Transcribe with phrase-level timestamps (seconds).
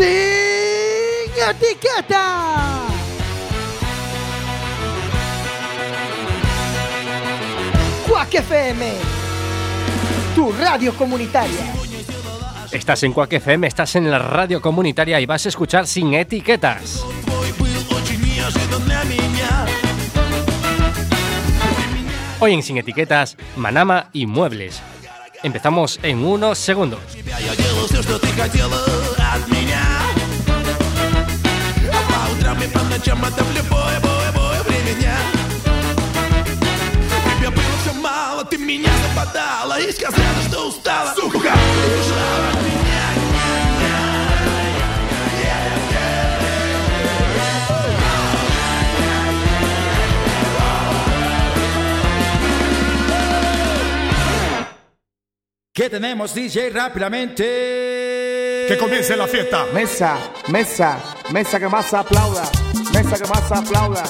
[0.00, 0.06] Sin
[1.50, 2.86] etiqueta.
[8.08, 8.92] Quack FM,
[10.34, 11.74] tu radio comunitaria.
[12.72, 17.04] Estás en Quack FM, estás en la radio comunitaria y vas a escuchar sin etiquetas.
[22.38, 24.80] Hoy en Sin Etiquetas, Manama y Muebles.
[25.42, 27.00] Empezamos en unos segundos.
[29.29, 29.83] Я делал все, что ты хотела от меня
[31.91, 35.17] А по утрам и по ночам это в любое, бое, бое время дня
[37.37, 42.85] Тебе было все мало, ты меня западала И сказала, что устала Сука, убежала от меня
[55.73, 56.69] ¿Qué tenemos, DJ?
[56.69, 57.88] Rápidamente.
[58.68, 59.66] Que comience la fiesta.
[59.74, 60.98] Mesa, mesa,
[61.32, 62.42] mesa que más aplauda,
[62.92, 64.02] mesa que más aplauda,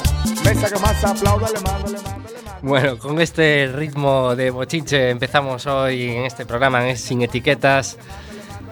[0.45, 2.61] mesa que más aplauda, le mando, le mando, le mando.
[2.63, 7.97] Bueno, con este ritmo de bochinche empezamos hoy en este programa en Sin Etiquetas.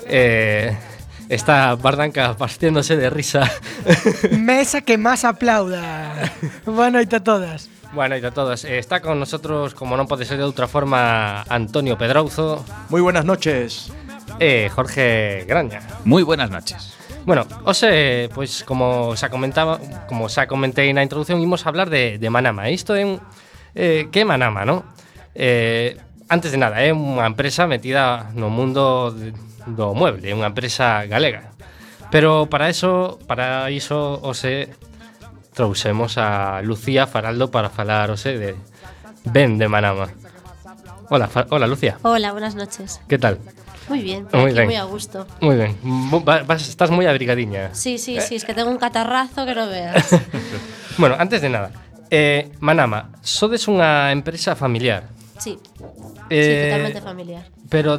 [0.07, 0.77] Eh,
[1.29, 3.51] está Bardanca partiéndose de risa.
[4.33, 6.33] Mesa que más aplauda.
[6.67, 7.71] Bueno, y a todas.
[7.93, 8.65] bueno, y a todos.
[8.65, 13.25] eh, está con nosotros, como no puede ser de otra forma, Antonio Pedrouzo, Muy buenas
[13.25, 13.91] noches.
[14.39, 15.83] e Jorge Graña.
[16.07, 16.95] Moi buenas noches.
[17.29, 19.77] Bueno, hoxe, pois, como xa comentaba,
[20.09, 22.73] como xa comentei na introdución, imos hablar de, de Manama.
[22.73, 23.21] Isto é un...
[23.77, 24.81] Eh, que é Manama, non?
[25.37, 26.01] Eh,
[26.33, 29.37] antes de nada, é unha empresa metida no mundo de,
[29.69, 31.53] do mueble, é unha empresa galega.
[32.09, 34.73] Pero para eso, para iso ose
[35.53, 38.57] trouxemos a Lucía Faraldo para falar ose de
[39.29, 40.09] Ben de Manama.
[41.11, 41.99] Hola, hola Lucía.
[42.03, 43.01] Hola, buenas noches.
[43.09, 43.37] ¿Qué tal?
[43.89, 44.67] Muy bien, muy, bien.
[44.67, 45.27] muy a gusto.
[45.41, 45.77] Muy bien.
[46.25, 47.75] Vas, estás muy abrigadiña.
[47.75, 48.21] Sí, sí, eh.
[48.21, 50.15] sí, es que tengo un catarrazo que no veas.
[50.99, 51.73] bueno, antes de nada,
[52.11, 55.09] eh, Manama, sodes unha empresa familiar.
[55.39, 55.57] Sí,
[56.29, 57.45] eh, sí, totalmente familiar.
[57.69, 57.97] Pero,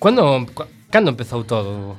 [0.00, 0.44] cando,
[0.90, 1.96] cando empezou todo?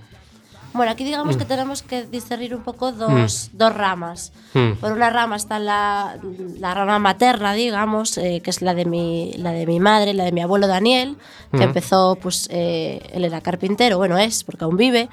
[0.73, 4.31] Bueno, aquí digamos que tenemos que discernir un poco dos, dos ramas.
[4.53, 4.73] Mm.
[4.79, 6.17] Por una rama está la,
[6.59, 10.23] la rama materna, digamos, eh, que es la de, mi, la de mi madre, la
[10.23, 11.17] de mi abuelo Daniel,
[11.51, 15.09] que empezó, pues, eh, él era carpintero, bueno, es, porque aún vive.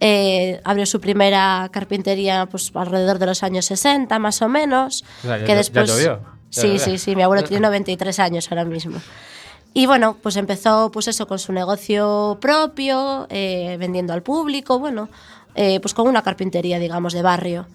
[0.00, 5.04] Eh, abrió su primera carpintería pues, alrededor de los años 60, más o menos.
[5.24, 6.20] Ya, ya- que ya después, ya
[6.50, 6.78] sí, llovió.
[6.78, 8.98] sí, sí, mi abuelo tiene 93 años ahora mismo.
[9.74, 15.08] Y bueno, pues empezó pues eso con su negocio propio, eh, vendiendo al público, bueno,
[15.54, 17.66] eh, pues con una carpintería, digamos, de barrio.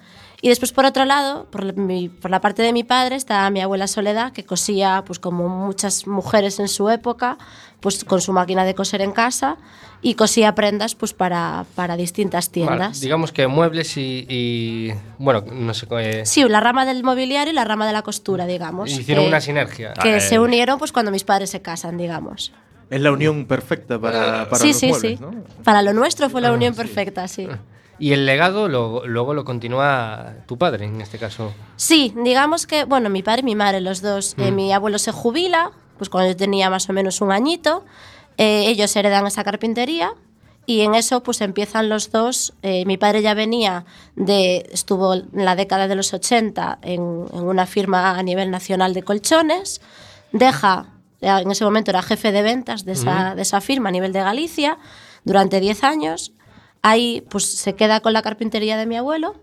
[0.41, 1.73] Y después, por otro lado, por
[2.19, 6.05] por la parte de mi padre, está mi abuela Soledad, que cosía, pues como muchas
[6.05, 7.37] mujeres en su época,
[7.83, 9.57] pues con su máquina de coser en casa
[10.01, 13.01] y cosía prendas pues para, para distintas Vale, tiendas.
[13.01, 17.55] digamos que muebles y, y- bueno, no sé, eh, Sí, la rama del mobiliario y
[17.55, 18.89] la rama de la costura, digamos.
[18.89, 19.93] hicieron que- una sinergia.
[20.01, 20.39] Que Ah, se eh.
[20.39, 22.51] unieron pues cuando mis padres se casan, digamos.
[22.89, 25.23] Es la unión perfecta para, para sí, los sí, muebles, sí.
[25.23, 25.31] ¿no?
[25.63, 26.77] Para lo nuestro fue la Ah, unión sí.
[26.77, 27.47] perfecta, sí.
[27.99, 31.53] Y el legado lo- luego lo continúa tu padre, en este caso.
[31.75, 34.33] Sí, digamos que, bueno, mi padre y mi madre, los dos.
[34.37, 34.41] Mm.
[34.41, 37.83] eh, mi abuelo se jubila, pues cuando yo tenía más o menos un añito.
[38.37, 40.13] eh, ellos heredan esa carpintería
[40.65, 42.53] y en eso pues empiezan los dos.
[42.63, 47.01] eh, mi padre ya venía de, estuvo en la década de los 80 en,
[47.33, 49.81] en una firma a nivel nacional de colchones,
[50.31, 50.87] deja,
[51.21, 54.21] en ese momento era jefe de ventas de esa, de esa firma a nivel de
[54.21, 54.77] Galicia
[55.25, 56.31] durante 10 años.
[56.81, 59.35] Ahí pues se queda con la carpintería de mi abuelo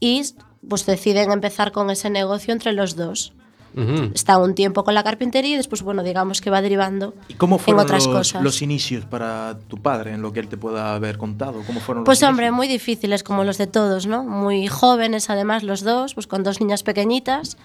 [0.00, 0.22] y
[0.68, 3.34] pues deciden empezar con ese negocio entre los dos.
[3.76, 4.10] Ujú.
[4.14, 7.56] Está un tiempo con la carpintería y después, bueno, digamos que va derivando ¿Y cómo
[7.56, 8.42] en fueron otras los, cosas.
[8.42, 11.62] los inicios para tu padre, en lo que él te pueda haber contado?
[11.66, 12.56] ¿Cómo fueron Pues los hombre, inicios?
[12.56, 14.24] muy difíciles como los de todos, ¿no?
[14.24, 17.56] Muy jóvenes además los dos, pues con dos niñas pequeñitas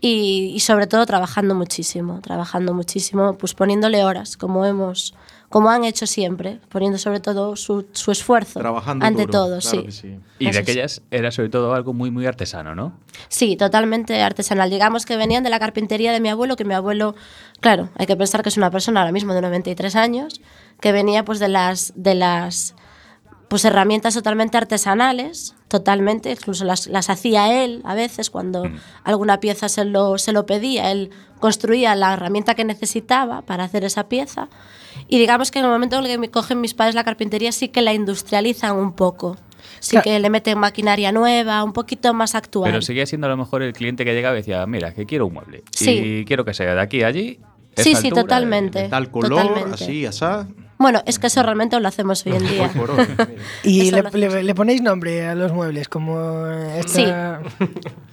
[0.00, 5.14] y, y sobre todo trabajando muchísimo, trabajando muchísimo, pues poniéndole horas, como hemos,
[5.52, 9.80] como han hecho siempre, poniendo sobre todo su, su esfuerzo Trabajando ante duro, todo, claro
[9.80, 9.82] sí.
[9.84, 10.18] que sí.
[10.38, 10.70] Y Eso de sí.
[10.70, 12.94] aquellas era sobre todo algo muy, muy artesano, ¿no?
[13.28, 14.70] Sí, totalmente artesanal.
[14.70, 17.14] Digamos que venían de la carpintería de mi abuelo, que mi abuelo,
[17.60, 20.40] claro, hay que pensar que es una persona ahora mismo de 93 años,
[20.80, 22.74] que venía pues de las de las
[23.48, 28.62] pues herramientas totalmente artesanales, totalmente, incluso las, las hacía él a veces cuando
[29.04, 31.10] alguna pieza se lo, se lo pedía, él
[31.40, 34.48] construía la herramienta que necesitaba para hacer esa pieza
[35.08, 37.52] y digamos que en el momento en el que me cogen mis padres la carpintería
[37.52, 39.36] sí que la industrializan un poco,
[39.80, 40.04] sí Claro.
[40.04, 42.70] que le meten maquinaria nueva, un poquito más actual.
[42.70, 45.26] Pero seguía siendo a lo mejor el cliente que llegaba y decía, mira, que quiero
[45.26, 45.62] un mueble.
[45.72, 45.90] Sí.
[45.90, 47.38] Y quiero que sea de aquí a allí.
[47.76, 48.82] Sí, sí, totalmente.
[48.82, 49.74] De tal color, totalmente.
[49.84, 50.46] así, asá.
[50.82, 52.70] Bueno, es que eso realmente lo hacemos hoy en día.
[53.62, 57.40] Y le, ponéis nombre a los muebles, como esta...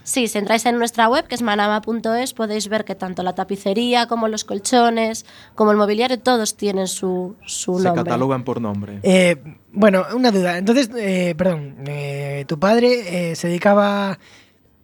[0.03, 4.07] Sí, si entráis en nuestra web, que es manama.es, podéis ver que tanto la tapicería
[4.07, 5.25] como los colchones,
[5.55, 8.03] como el mobiliario, todos tienen su, su Se nombre.
[8.03, 8.99] catalogan por nombre.
[9.03, 9.37] Eh,
[9.71, 10.57] bueno, una duda.
[10.57, 14.19] Entonces, eh, perdón, eh, tu padre eh, se dedicaba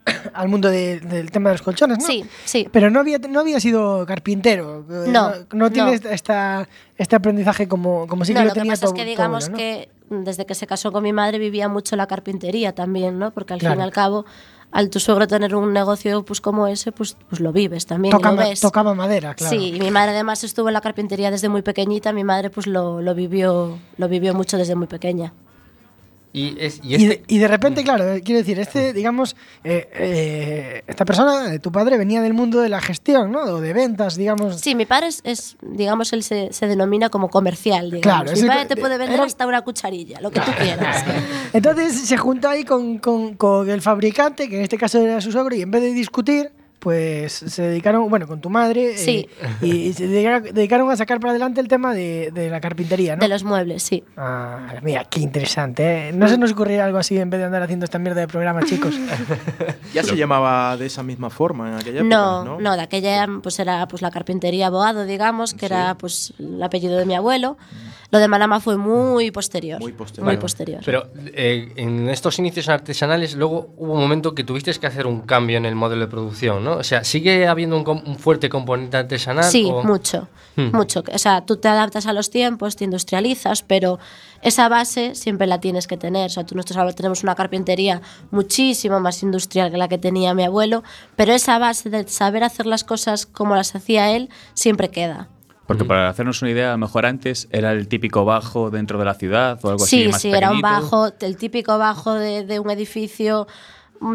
[0.33, 2.05] al mundo de- del tema de los colchones, ¿no?
[2.05, 2.67] Sí, sí.
[2.71, 4.85] Pero no había, no había sido carpintero.
[4.89, 5.93] eh, No, no, tiene no.
[5.95, 8.93] esta- Esta, este aprendizaje como, como sí que no, lo lo que tenía pasa es
[8.93, 13.17] que digamos que desde que se casó con mi madre vivía mucho la carpintería también,
[13.19, 13.31] ¿no?
[13.31, 13.73] Porque al Claro.
[13.75, 14.25] fin y al cabo,
[14.71, 18.11] al tu suegro tener un negocio pues como ese, pues, pues lo vives también.
[18.11, 18.59] Toca lo ma- ves.
[18.61, 19.55] tocaba madera, claro.
[19.57, 22.67] Sí, y mi madre además estuvo en la carpintería desde muy pequeñita, mi madre pues
[22.67, 25.33] lo, lo vivió lo vivió mucho desde muy pequeña.
[26.35, 29.35] Y, es, y Y este, de, y de repente, claro, eh, quiero decir, este, digamos,
[29.63, 33.41] eh, eh, esta persona, eh, tu padre, venía del mundo de la gestión, ¿no?
[33.43, 34.59] O de ventas, digamos.
[34.59, 38.01] Sí, mi padre es, es, digamos, él se, se denomina como comercial, digamos.
[38.01, 41.05] Claro, mi ese- padre te puede vender era- hasta una cucharilla, lo que tú quieras.
[41.53, 45.31] Entonces se juntó ahí con, con- con el fabricante, que en este caso era su
[45.31, 46.51] suegro, y en vez de discutir,
[46.85, 49.27] pues se dedicaron, bueno, con tu madre, eh, Sí.
[49.59, 53.21] y, y se dedicaron, a sacar para adelante el tema de, de la carpintería, ¿no?
[53.21, 54.03] De los muebles, sí.
[54.15, 56.11] Ah, mira, qué interesante, ¿eh?
[56.13, 58.61] No se nos ocurría algo así en vez de andar haciendo esta mierda de programa,
[58.65, 58.93] chicos.
[59.95, 62.59] Ya se llamaba de esa misma forma en aquella época, No, ¿no?
[62.59, 66.97] no, de aquella pues era pues la carpintería abogado, digamos, que era pues el apellido
[66.97, 67.57] de mi abuelo.
[68.11, 69.79] Lo de Manama fue muy posterior.
[69.81, 70.25] Muy posterior.
[70.25, 70.81] Muy posterior.
[70.85, 75.21] Pero eh, en estos inicios artesanales, luego hubo un momento que tuviste que hacer un
[75.21, 76.74] cambio en el modelo de producción, ¿no?
[76.77, 79.43] O sea, ¿sigue habiendo un, un fuerte componente artesanal?
[79.45, 80.27] Sí, o- mucho,
[80.57, 80.73] Hmm.
[80.73, 81.03] mucho.
[81.13, 83.99] O sea, tú te adaptas a los tiempos, te industrializas, pero
[84.41, 86.27] esa base siempre la tienes que tener.
[86.27, 88.01] O sea, tú nosotros ahora tenemos una carpintería
[88.31, 90.83] muchísimo más industrial que la que tenía mi abuelo,
[91.17, 95.27] pero esa base de saber hacer las cosas como las hacía él siempre queda.
[95.67, 99.05] Porque para hacernos una idea, a lo mejor antes era el típico bajo dentro de
[99.05, 102.45] la ciudad o algo Sí, así más sí, era un bajo, el típico bajo de,
[102.45, 103.47] de un edificio.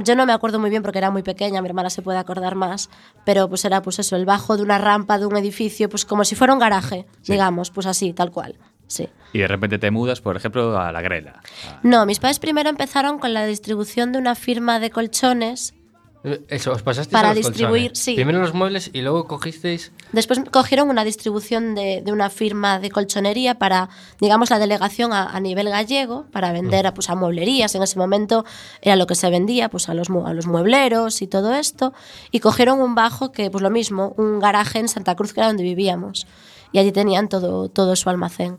[0.04, 2.54] Yo no me acuerdo muy bien porque era muy pequeña, mi hermana se puede acordar
[2.54, 2.90] más,
[3.24, 6.24] pero pues era pues eso, el bajo de una rampa de un edificio, pues como
[6.24, 8.56] si fuera un garaje, digamos, pues así, tal cual.
[8.86, 9.08] Sí.
[9.32, 11.40] Y de repente te mudas, por ejemplo, a la grela.
[11.84, 15.74] No, mis padres primero empezaron con la distribución de una firma de colchones,
[16.48, 17.98] Eso, os pasasteis Para a los distribuir, colchones.
[17.98, 18.14] sí.
[18.14, 19.90] Primero los muebles y luego cogisteis...
[20.12, 23.88] después cogieron una distribución de, de una firma de colchonería para,
[24.20, 27.98] digamos, la delegación a, a nivel gallego, para vender a, pues, a mueblerías, en ese
[27.98, 28.44] momento
[28.82, 31.94] era lo que se vendía, pues a los, a los muebleros y todo esto,
[32.30, 35.46] y cogieron un bajo que, pues lo mismo, un garaje en Santa Cruz, que era
[35.46, 36.26] donde vivíamos,
[36.72, 38.58] y allí tenían todo, todo su almacén.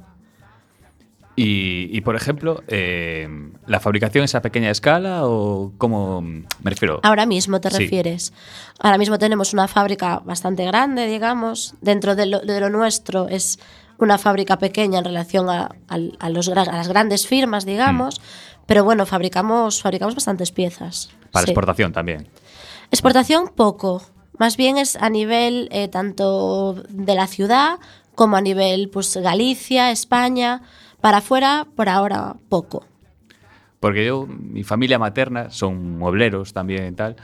[1.36, 3.28] Y, y, por ejemplo, eh,
[3.66, 7.00] ¿la fabricación es a pequeña escala o cómo me refiero?
[7.04, 7.78] Ahora mismo te Sí.
[7.78, 8.34] refieres.
[8.80, 11.76] Ahora mismo tenemos una fábrica bastante grande, digamos.
[11.82, 13.60] Dentro de lo, de lo nuestro es
[13.98, 18.20] una fábrica pequeña en relación a, al- a los, gra- a las grandes firmas, digamos.
[18.66, 21.10] Pero bueno, fabricamos, fabricamos bastantes piezas.
[21.32, 21.52] Para sí.
[21.52, 22.28] exportación también.
[22.92, 24.02] Exportación poco.
[24.38, 27.80] Más bien es a nivel eh, tanto de la ciudad
[28.16, 30.62] como a nivel pues Galicia, España.
[31.02, 32.86] Para afuera, por ahora, poco.
[33.80, 37.16] Porque yo, mi familia materna son muebleros también y tal.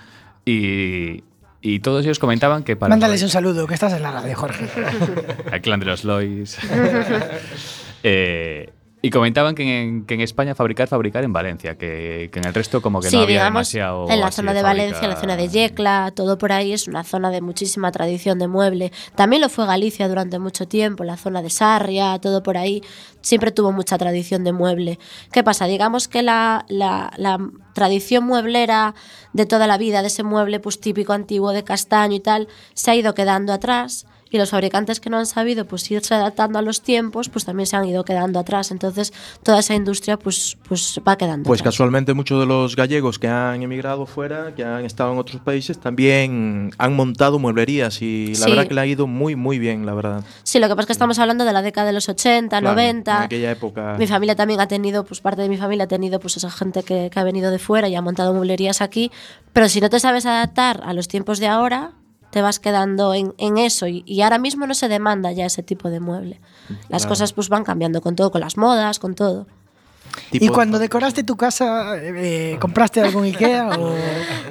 [0.46, 1.24] Y,
[1.62, 2.90] y todos ellos comentaban que para.
[2.90, 4.68] Mándales un saludo, que estás en la radio, Jorge.
[5.52, 6.58] al clan de los Lois.
[8.04, 8.70] Eh,
[9.02, 12.54] y comentaban que en, que en España fabricar, fabricar en Valencia, que, que en el
[12.54, 14.10] resto como que sí, no había digamos, demasiado.
[14.10, 14.64] en la zona de.
[14.64, 18.40] Valencia, en la zona de Yecla, todo por ahí es una zona de muchísima tradición
[18.40, 18.92] de mueble.
[19.16, 22.82] También lo fue Galicia durante mucho tiempo, la zona de Sarria, todo por ahí,
[23.22, 24.98] siempre tuvo mucha tradición de mueble.
[25.32, 25.66] ¿Qué pasa?
[25.68, 27.38] Digamos que la, la- la
[27.74, 28.96] tradición mueblera
[29.34, 32.90] de toda la vida, de ese mueble pues típico antiguo de castaño y tal, se
[32.92, 34.08] ha ido quedando atrás.
[34.30, 37.66] Y los fabricantes que no han sabido pues irse adaptando a los tiempos, pues también
[37.68, 38.72] se han ido quedando atrás.
[38.72, 41.74] Entonces, toda esa industria pues, pues va quedando Pues atrás.
[41.74, 45.80] casualmente muchos de los gallegos que han emigrado fuera, que han estado en otros países,
[45.80, 48.50] también han montado mueblerías y la Sí.
[48.52, 50.24] verdad que le ha ido muy, muy bien, la verdad.
[50.44, 52.76] Sí, lo que pasa es que estamos hablando de la década de los 80, Claro,
[52.76, 53.18] 90.
[53.18, 53.96] En aquella época.
[53.98, 56.84] Mi familia también ha tenido, pues parte de mi familia ha tenido pues esa gente
[56.84, 59.12] que, que ha venido de fuera y ha montado mueblerías aquí.
[59.54, 61.92] Pero si no te sabes adaptar a los tiempos de ahora,
[62.38, 63.88] te vas quedando en, en eso.
[63.88, 66.40] Y, y ahora mismo no se demanda ya ese tipo de mueble.
[66.88, 67.10] Las Claro.
[67.10, 69.48] cosas pues van cambiando con todo, con las modas, con todo.
[70.32, 73.96] ¿Y cuando decoraste tu casa, eh, compraste algún Ikea o,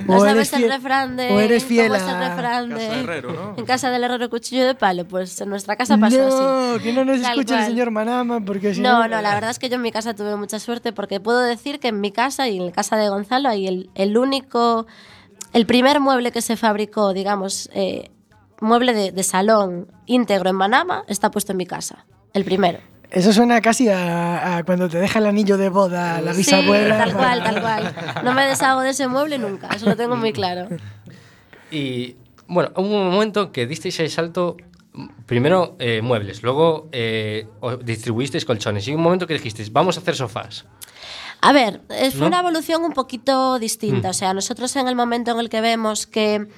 [0.06, 1.30] No o sabes el fiel- refrán de.
[1.32, 3.54] o eres fiel ¿Cómo es el a- refrán Casa de- de herrero, ¿no?
[3.56, 5.04] En casa del herrero cuchillo de palo.
[5.06, 6.82] Pues en nuestra casa pasó no, así.
[6.82, 7.70] que no nos Tal escuche el cual.
[7.70, 10.34] señor Manama, porque si No, no, la verdad es que yo en mi casa tuve
[10.36, 13.48] mucha suerte porque puedo decir que en mi casa y en la casa de Gonzalo
[13.48, 14.86] hay el, el único,
[15.56, 18.10] el primer mueble que se fabricó, digamos, eh,
[18.60, 22.04] mueble de, de salón íntegro en Manama está puesto en mi casa.
[22.34, 22.78] El primero.
[23.10, 26.96] Eso suena casi a, a cuando te deja el anillo de boda la bisabuela.
[26.96, 27.94] Sí, tal cual, tal cual.
[28.24, 30.68] No me deshago de ese mueble nunca, eso lo tengo muy claro.
[31.70, 32.16] Y
[32.48, 34.56] bueno, hubo un momento que disteis el salto,
[35.24, 37.46] primero eh, muebles, luego eh,
[37.82, 40.66] distribuisteis colchones y un momento que dijisteis, vamos a hacer sofás.
[41.46, 42.26] A ver, fue ¿No?
[42.26, 44.10] una evolución un poquito distinta.
[44.10, 46.48] O sea, nosotros en el momento en el que vemos que,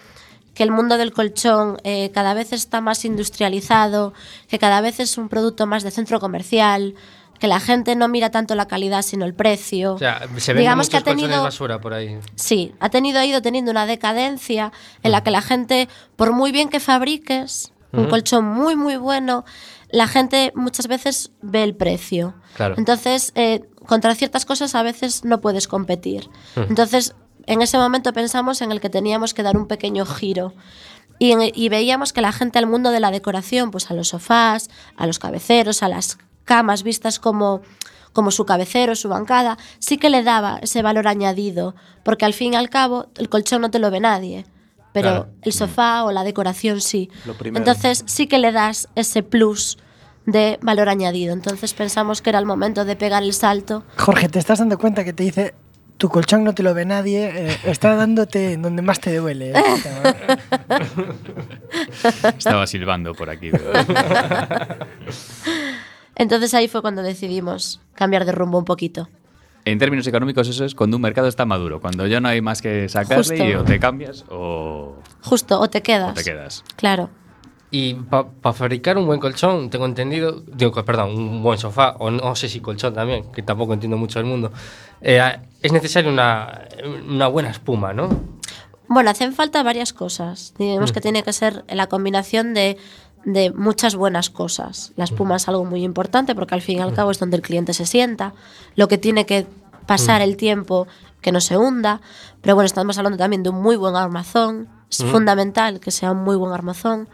[0.55, 4.15] que el mundo del colchón eh, cada vez está más industrializado,
[4.49, 6.95] que cada vez es un producto más de centro comercial,
[7.39, 9.95] que la gente no mira tanto la calidad sino el precio.
[9.95, 12.19] O sea, se Digamos que ha tenido basura por ahí.
[12.35, 16.51] Sí, ha tenido, ha ido teniendo una decadencia en la que la gente, por muy
[16.51, 19.45] bien que fabriques un colchón muy, muy bueno,
[19.91, 22.35] la gente muchas veces ve el precio.
[22.55, 22.75] Claro.
[22.77, 26.29] Entonces, eh, contra ciertas cosas a veces no puedes competir.
[26.57, 26.67] Ujú.
[26.69, 27.15] Entonces,
[27.47, 30.53] en ese momento pensamos en el que teníamos que dar un pequeño giro.
[31.19, 35.05] Y, veíamos que la gente al mundo de la decoración, pues a los sofás, a
[35.07, 37.63] los cabeceros, a las camas vistas como,
[38.13, 42.53] como su cabecero, su bancada, sí que le daba ese valor añadido, porque al fin
[42.53, 44.47] y al cabo el colchón no te lo ve nadie,
[44.93, 45.29] pero Claro.
[45.43, 47.11] el sofá o la decoración sí.
[47.43, 49.77] Entonces sí que le das ese plus
[50.31, 51.33] de valor añadido.
[51.33, 53.83] Entonces pensamos que era el momento de pegar el salto.
[53.97, 55.55] Jorge, ¿te estás dando cuenta que te dice
[55.97, 57.33] tu colchón no te lo ve nadie?
[57.35, 59.51] eh, está dándote en donde más te duele.
[59.51, 59.55] eh?
[62.39, 63.51] Estaba silbando por aquí.
[63.51, 63.73] pero-
[66.15, 69.09] Entonces ahí fue cuando decidimos cambiar de rumbo un poquito.
[69.65, 72.63] En términos económicos, eso es cuando un mercado está maduro, cuando ya no hay más
[72.63, 73.35] que sacarle Justo.
[73.45, 76.13] y o te cambias o, Justo, o te quedas.
[76.13, 76.65] o te quedas.
[76.77, 77.11] Claro.
[77.71, 82.35] Y para fabricar un buen colchón, tengo entendido, digo, perdón, un buen sofá, o no
[82.35, 84.51] sé si colchón también, que tampoco entiendo mucho del mundo,
[85.03, 85.21] eh,
[85.61, 86.67] es necesaria una,
[87.07, 88.09] una buena espuma, ¿no?
[88.89, 90.55] Bueno, hacen falta varias cosas.
[90.59, 90.63] Mm.
[90.63, 92.79] Digamos que tiene que ser la combinación de,
[93.27, 94.93] de muchas buenas cosas.
[94.97, 97.43] La espuma es algo muy importante porque al fin y al cabo es donde el
[97.43, 98.33] cliente se sienta.
[98.77, 99.47] Lo que tiene que
[99.87, 100.25] pasar Mm.
[100.25, 100.87] el tiempo
[101.21, 102.01] que no se hunda.
[102.41, 104.69] Pero bueno, estamos hablando también de un muy buen armazón.
[104.91, 105.09] Es Mm.
[105.11, 107.11] fundamental que sea un muy buen armazón.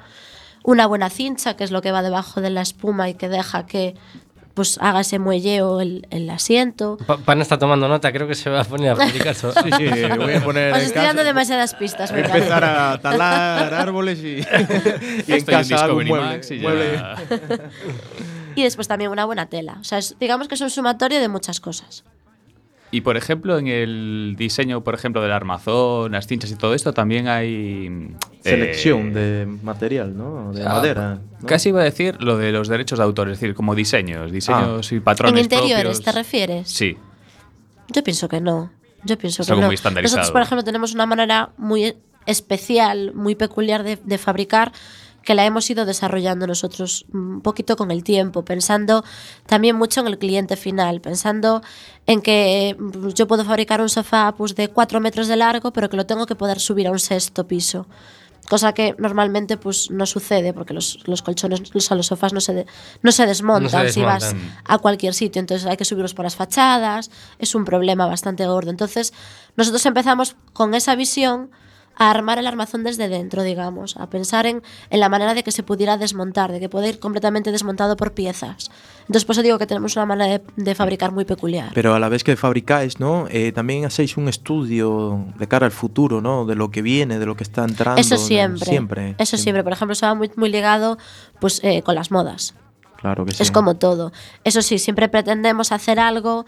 [0.64, 3.66] Una buena cincha, que es lo que va debajo de la espuma y que deja
[3.66, 3.94] que
[4.54, 6.96] pues haga ese muelleo el, el asiento.
[7.06, 10.04] Pa- Pan está tomando nota, creo que se va a poner a so- Sí, sí,
[10.16, 12.12] voy a poner Os estoy dando casa- demasiadas pistas.
[12.12, 12.38] me parece.
[12.38, 14.38] empezar a talar árboles y,
[15.26, 16.40] y en casa un mueble.
[16.50, 17.02] Y mueble.
[18.56, 19.78] Y después también una buena tela.
[19.80, 22.04] O sea, es- digamos que es un sumatorio de muchas cosas.
[22.90, 26.92] Y por ejemplo, en el diseño, por ejemplo, del armazón, las cinchas y todo esto,
[26.92, 27.88] también hay.
[28.44, 30.52] eh, Selección de material, ¿no?
[30.52, 31.18] De ah, madera.
[31.40, 31.46] ¿no?
[31.48, 34.92] Casi iba a decir lo de los derechos de autor, es decir, como diseños, diseños
[34.92, 35.38] y patrones.
[35.38, 36.02] ¿En interiores propios.
[36.04, 36.70] te refieres?
[36.70, 36.96] Sí.
[37.88, 38.70] Yo pienso que no.
[39.04, 39.68] Yo pienso Es que algo no.
[39.68, 40.18] muy estandarizado.
[40.18, 44.72] Nosotros, por ejemplo, tenemos una manera muy especial, muy peculiar de, de fabricar
[45.24, 49.04] que la hemos ido desarrollando nosotros un poquito con el tiempo, pensando
[49.46, 51.62] también mucho en el cliente final, pensando
[52.06, 55.88] en que mm, yo puedo fabricar un sofá pues, de 4 metros de largo, pero
[55.88, 57.86] que lo tengo que poder subir a un sexto piso.
[58.50, 62.42] Cosa que normalmente pues, no sucede porque los, los colchones, o sea, los sofás no
[62.42, 62.66] se, de-
[63.00, 64.34] no se desmontan si vas
[64.66, 65.40] a cualquier sitio.
[65.40, 67.10] Entonces hay que subirlos por las fachadas.
[67.38, 68.70] Es un problema bastante gordo.
[68.70, 69.14] Entonces
[69.56, 71.50] nosotros empezamos con esa visión
[71.96, 75.52] a armar el armazón desde dentro, digamos, a pensar en, en la manera de que
[75.52, 78.70] se pudiera desmontar, de que pueda ir completamente desmontado por piezas.
[79.02, 81.70] Entonces, por eso digo que tenemos una manera de, de fabricar muy peculiar.
[81.74, 83.26] Pero a la vez que fabricáis, ¿no?
[83.30, 86.46] Eh, también hacéis un estudio de cara al futuro, ¿no?
[86.46, 88.00] De lo que viene, de lo que está entrando.
[88.00, 88.66] Eso siempre.
[88.66, 89.14] Siempre.
[89.18, 89.62] Eso siempre.
[89.62, 90.98] Por ejemplo, eso va muy, muy ligado
[91.38, 92.54] pues, eh, con las modas.
[92.96, 93.42] Claro que sí.
[93.42, 94.12] Es como todo.
[94.44, 96.46] Eso sí, siempre pretendemos hacer algo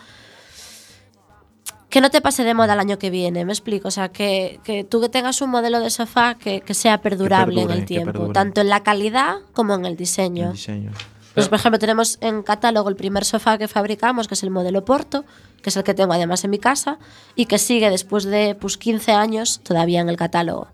[1.96, 3.88] que no te pase de moda el año que viene, me explico.
[3.88, 7.62] O sea, que, que tú que tengas un modelo de sofá que, que sea perdurable
[7.62, 10.48] en el tiempo, tanto en la calidad como en el diseño.
[10.48, 10.92] El diseño.
[11.32, 14.84] Pues, por ejemplo, tenemos en catálogo el primer sofá que fabricamos, que es el modelo
[14.84, 15.24] Porto,
[15.62, 16.98] que es el que tengo además en mi casa,
[17.34, 20.68] y que sigue después de pues, 15 años todavía en el catálogo.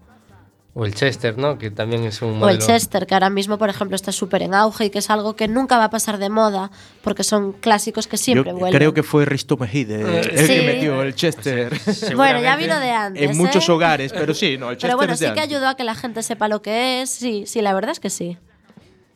[0.74, 1.58] O el Chester, ¿no?
[1.58, 2.58] Que también es un O el.
[2.58, 5.46] Chester, que ahora mismo, por ejemplo, está súper en auge y que es algo que
[5.46, 6.70] nunca va a pasar de moda,
[7.04, 8.78] porque son clásicos que siempre Yo vuelven.
[8.78, 10.46] creo que fue Risto Mejide el Sí.
[10.46, 11.78] que metió el Chester
[12.16, 13.22] Bueno, ya vino de antes.
[13.30, 13.72] en muchos ¿eh?
[13.72, 15.54] hogares, pero sí, no, el Chester Pero bueno, es de sí que antes.
[15.56, 17.10] ayudó a que la gente sepa lo que es.
[17.10, 18.38] Sí, sí, la verdad es que sí.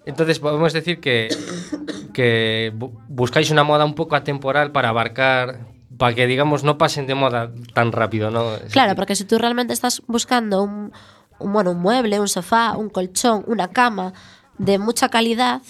[0.04, 1.28] Entonces podemos decir que,
[2.12, 5.60] que bu- buscáis una moda un poco atemporal para abarcar,
[5.96, 8.54] para que digamos no pasen de moda tan rápido, ¿no?
[8.56, 10.92] Es Claro, porque si tú realmente estás buscando un,
[11.38, 14.12] un, bueno, un mueble, un sofá, un colchón, una cama
[14.58, 15.62] de mucha calidad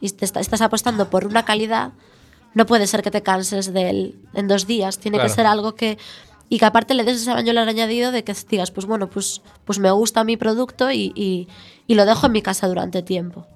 [0.00, 1.92] y te está- estás apostando por una calidad,
[2.54, 4.98] no puede ser que te canses de él en dos días.
[4.98, 5.28] Tiene Claro.
[5.30, 5.98] que ser algo que...
[6.48, 9.40] Y que aparte le des ese baño al añadido de que digas, pues bueno, pues,
[9.64, 11.48] pues me gusta mi producto y, y-
[11.86, 13.46] y lo dejo en mi casa durante tiempo.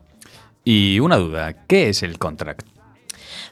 [0.65, 2.67] Y una duda, ¿qué es el contract?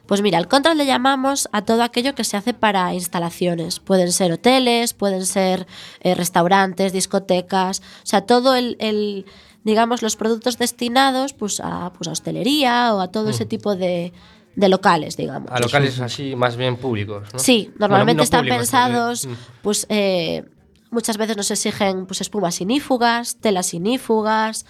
[0.07, 3.81] Pues mira, el control le llamamos a todo aquello que se hace para instalaciones.
[3.81, 5.67] Pueden ser hoteles, pueden ser
[6.01, 9.25] eh, restaurantes, discotecas, o sea, todo el, el,
[9.65, 14.13] digamos, los productos destinados pues a, pues a hostelería o a todo ese tipo de,
[14.57, 15.51] de locales, digamos.
[15.51, 17.39] A locales así más bien públicos, ¿no?
[17.39, 20.45] Sí, Bueno, normalmente no están públicos, pensados, porque- pues eh,
[20.91, 24.67] muchas veces nos exigen pues espumas inífugas, telas inífugas,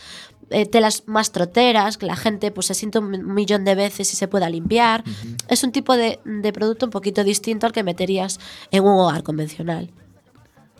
[0.50, 4.16] eh, telas más troteras, que la gente pues se siente un millón de veces y
[4.16, 5.04] se pueda limpiar.
[5.48, 9.22] Es un tipo de, de producto un poquito distinto al que meterías en un hogar
[9.22, 9.90] convencional.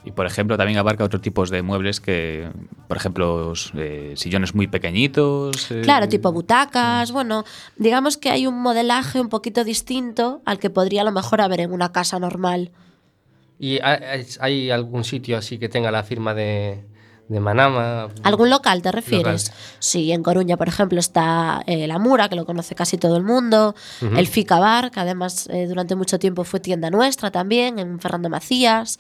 [0.05, 2.51] Y por ejemplo, también abarca otros tipos de muebles que,
[2.89, 5.71] por ejemplo, eh, sillones muy pequeñitos.
[5.71, 7.45] eh, Claro, tipo butacas, bueno,
[7.77, 11.61] digamos que hay un modelaje un poquito distinto al que podría a lo mejor haber
[11.61, 12.71] en una casa normal.
[13.59, 16.85] ¿Y hay algún sitio así que tenga la firma de,
[17.29, 18.09] de Manama?
[18.23, 19.49] ¿Algún local te refieres?
[19.49, 19.63] Local.
[19.79, 23.23] Sí, en Coruña, por ejemplo, está eh, La Mura, que lo conoce casi todo el
[23.23, 23.75] mundo,
[24.17, 28.29] el Fica Bar, que además eh, durante mucho tiempo fue tienda nuestra también, en Fernando
[28.29, 28.99] Macías.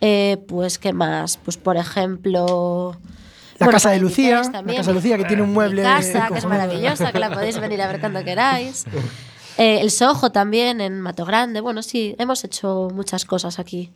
[0.00, 1.36] Eh, pues, ¿qué más?
[1.38, 2.96] Pues, por ejemplo...
[3.58, 4.62] La Casa de Lucía, la.
[4.74, 7.58] Casa de Lucía que tiene un Mi mueble casa, que es maravillosa, que la podéis
[7.58, 8.84] venir a ver cuando queráis.
[9.58, 11.62] Eh, el Sojo también, en Mato Grande.
[11.62, 13.90] Bueno, sí, hemos hecho muchas cosas aquí,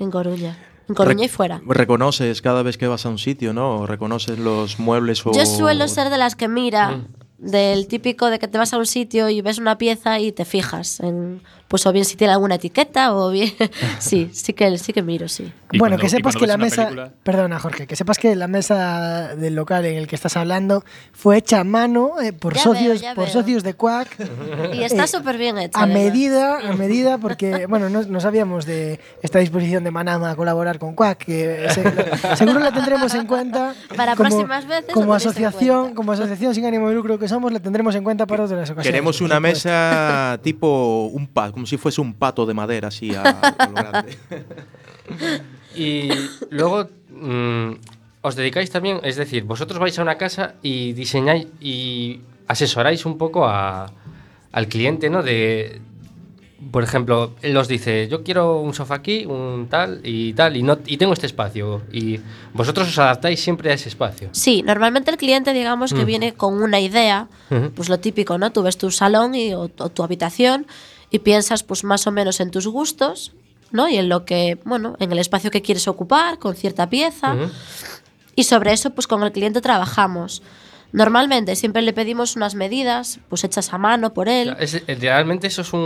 [0.00, 0.56] en Coruña.
[0.88, 1.62] En Coruña y fuera.
[1.66, 3.86] Reconoces cada vez que vas a un sitio, ¿no?
[3.86, 5.32] Reconoces los muebles o...
[5.32, 7.00] Yo suelo ser de las que mira,
[7.38, 10.44] del típico de que te vas a un sitio y ves una pieza y te
[10.44, 13.52] fijas en, pues o bien si tiene alguna etiqueta o bien,
[13.98, 15.52] sí, sí que sí que miro, sí.
[15.72, 16.84] Y bueno, cuando- que sepas que la mesa.
[16.84, 20.84] película- Perdona, Jorge, que sepas que la mesa del local en el que estás hablando
[21.12, 23.32] fue hecha a mano eh, por Ya socios, veo, por veo.
[23.32, 24.16] socios de Quack.
[24.74, 25.76] Y está Eh, súper bien hecho.
[25.78, 30.36] A medida, a medida, porque bueno, no, no sabíamos de esta disposición de Manama a
[30.36, 33.74] colaborar con Quack, que se- seguro la tendremos en cuenta.
[33.96, 37.94] Para próximas veces Como asociación, como asociación sin ánimo de lucro que somos, la tendremos
[37.94, 38.86] en cuenta para otras ocasiones.
[38.86, 43.22] Queremos una mesa tipo un pato, como si fuese un pato de madera, así a,
[43.22, 44.16] a lo grande.
[45.76, 46.08] Y
[46.50, 47.70] luego mm,
[48.22, 53.18] os dedicáis también, es decir, vosotros vais a una casa y diseñáis y asesoráis un
[53.18, 53.90] poco a-
[54.52, 55.22] al cliente, ¿no?
[55.22, 55.80] De,
[56.70, 60.62] por ejemplo, él os dice, yo quiero un sofá aquí, un tal y tal, y,
[60.62, 61.82] no, y tengo este espacio.
[61.92, 62.20] Y
[62.52, 64.28] vosotros os adaptáis siempre a ese espacio.
[64.32, 66.06] Sí, normalmente el cliente, digamos, que Mm.
[66.06, 67.28] viene con una idea,
[67.74, 68.52] pues lo típico, ¿no?
[68.52, 70.66] Tú ves tu salón y, o, o tu habitación
[71.10, 73.32] y piensas, pues más o menos en tus gustos,
[73.70, 73.88] ¿no?
[73.88, 77.34] Y en lo que, bueno, en el espacio que quieres ocupar, con cierta pieza.
[77.34, 77.50] Ujú.
[78.36, 80.42] Y sobre eso, pues con el cliente trabajamos.
[80.94, 84.54] Normalmente siempre le pedimos unas medidas, pues hechas a mano por él.
[84.60, 85.80] Es- eh, realmente eso es un,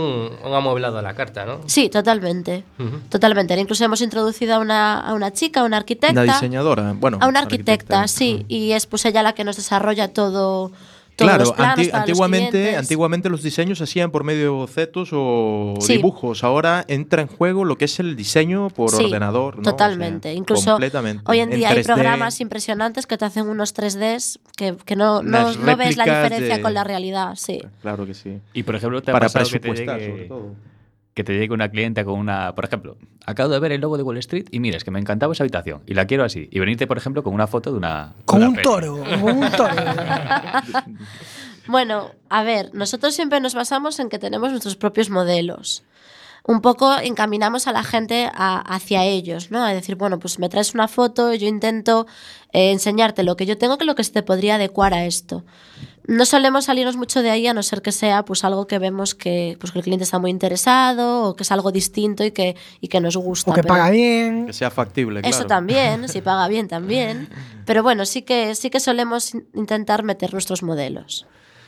[0.45, 1.61] un amueblado a la carta, ¿no?
[1.65, 2.63] Sí, totalmente.
[3.09, 3.59] Totalmente.
[3.59, 6.21] Incluso hemos introducido a una, a una chica, a una arquitecta.
[6.21, 7.17] Una diseñadora, bueno.
[7.21, 8.45] A una arquitecta, sí.
[8.47, 10.71] Y es pues ella la que nos desarrolla todo.
[11.19, 14.41] Todos Claro, los planos anti- para los antiguamente, antiguamente los diseños se hacían por medio
[14.43, 15.97] de bocetos o Sí.
[15.97, 16.43] dibujos.
[16.43, 19.55] Ahora entra en juego lo que es el diseño por Sí, ordenador.
[19.55, 19.61] ¿no?
[19.61, 20.33] O sea, Totalmente.
[20.33, 21.23] Incluso completamente.
[21.27, 21.93] hoy en En día hay 3D.
[21.93, 26.55] programas impresionantes que te hacen unos 3Ds que, que no, no, no ves la diferencia
[26.57, 27.33] de- con la realidad.
[27.35, 27.61] Sí.
[27.81, 28.39] Claro que sí.
[28.53, 30.55] Y por ejemplo, te ha Para pasado que te, presupuestar, sobre todo.
[31.13, 32.55] Que te llegue una clienta con una.
[32.55, 34.99] Por ejemplo, acabo de ver el logo de Wall Street y mira, es que me
[34.99, 36.47] encantaba esa habitación y la quiero así.
[36.51, 38.13] Y venirte, por ejemplo, con una foto de una.
[38.25, 38.63] Con una un peli.
[38.63, 39.73] toro, con un toro.
[41.67, 45.83] Bueno, a ver, nosotros siempre nos basamos en que tenemos nuestros propios modelos.
[46.43, 49.67] Un poco encaminamos a la gente a- hacia ellos, ¿no?
[49.67, 52.07] Es decir, bueno, pues me traes una foto, yo intento
[52.53, 55.43] eh, enseñarte lo que yo tengo, que lo que se te podría adecuar a esto.
[56.09, 59.13] No solemos salirnos mucho de ahí a no ser que sea pues algo que vemos
[59.13, 62.55] que, pues, que el cliente está muy interesado o que es algo distinto y que,
[62.81, 63.51] y que nos gusta.
[63.51, 64.47] O que pero- paga bien.
[64.47, 65.47] Que sea factible, Eso claro.
[65.47, 67.29] también, si paga bien también.
[67.65, 71.27] Pero bueno, sí que, sí que solemos in- intentar meter nuestros modelos.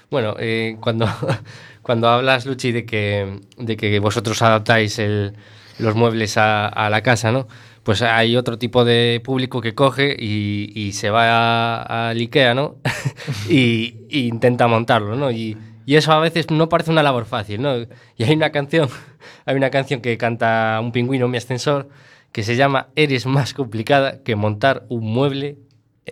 [0.10, 1.08] Bueno, eh, cuando,
[1.84, 5.36] cuando hablas, Luchi, de que, de que vosotros adaptáis el-
[5.78, 7.48] los muebles a, a la casa, ¿no?
[7.84, 12.76] Pues hay otro tipo de público que coge y, se va al Ikea, ¿no?
[13.50, 15.32] y, intenta montarlo, ¿no?
[15.32, 17.78] Y, y eso a veces no parece una labor fácil, ¿no?
[17.78, 18.90] Y hay una canción,
[19.46, 21.90] hay una canción que canta un pingüino en mi ascensor
[22.32, 25.58] que se llama Eres más complicada que montar un mueble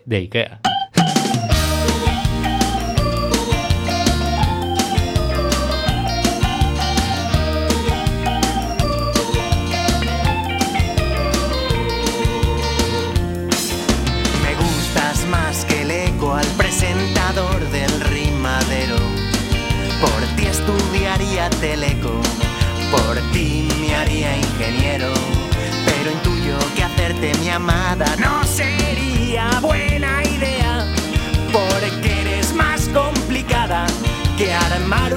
[0.06, 0.62] de Ikea.
[22.92, 25.08] Por ti me haría ingeniero.
[25.86, 30.86] Pero intuyo que hacerte mi amada no sería buena idea.
[31.52, 33.88] Porque eres más complicada
[34.38, 35.09] que armar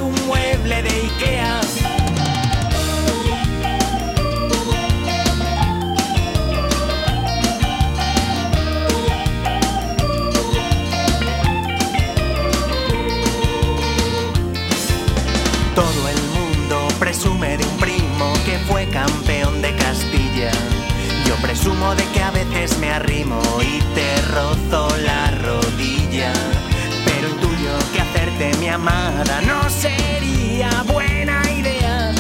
[21.63, 26.33] Presumo de que a veces me arrimo y te rozo la rodilla.
[27.05, 32.13] Pero intuyo que hacerte mi amada no sería buena idea.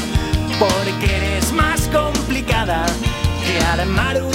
[0.60, 2.86] Porque eres más complicada
[3.44, 4.31] que armar un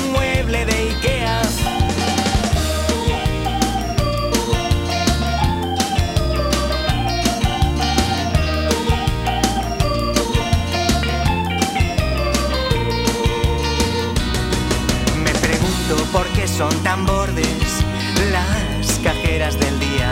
[16.58, 17.86] son tan bordes
[18.32, 20.10] las cajeras del día.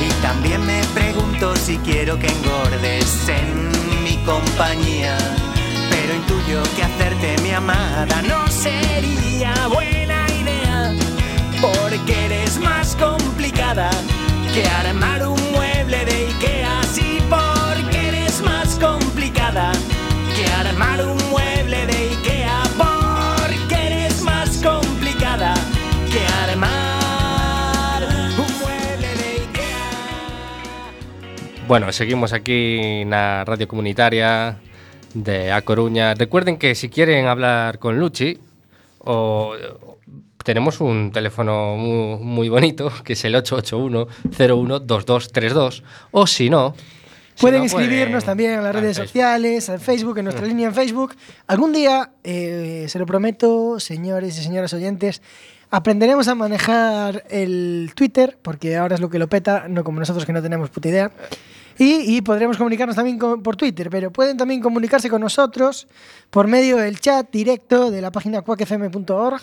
[0.00, 5.18] Y también me pregunto si quiero que engordes en mi compañía.
[5.90, 10.94] Pero intuyo que hacerte mi amada no sería buena idea.
[11.60, 13.90] Porque eres más complicada
[14.54, 16.19] que armar un mueble de
[31.70, 34.58] Bueno, seguimos aquí na radio comunitaria
[35.14, 36.18] de A Coruña.
[36.18, 38.42] Recuerden que si quieren hablar con Luchi,
[38.98, 39.54] o,
[40.42, 46.74] tenemos un teléfono muy, muy bonito, que es el 881-012232, o si no...
[47.36, 49.06] si Pueden no, escribirnos pueden- también en las redes Facebook.
[49.06, 51.14] sociales, en Facebook, en nuestra línea en Facebook.
[51.46, 55.22] Algún día, eh, se lo prometo, señores y señoras oyentes,
[55.70, 60.26] aprenderemos a manejar el Twitter, porque ahora es lo que lo peta, no como nosotros
[60.26, 61.12] que no tenemos puta idea.
[61.82, 65.88] Y, y podremos comunicarnos también con- por Twitter, pero pueden también comunicarse con nosotros
[66.28, 69.40] por medio del chat directo de la página cuacfm.org,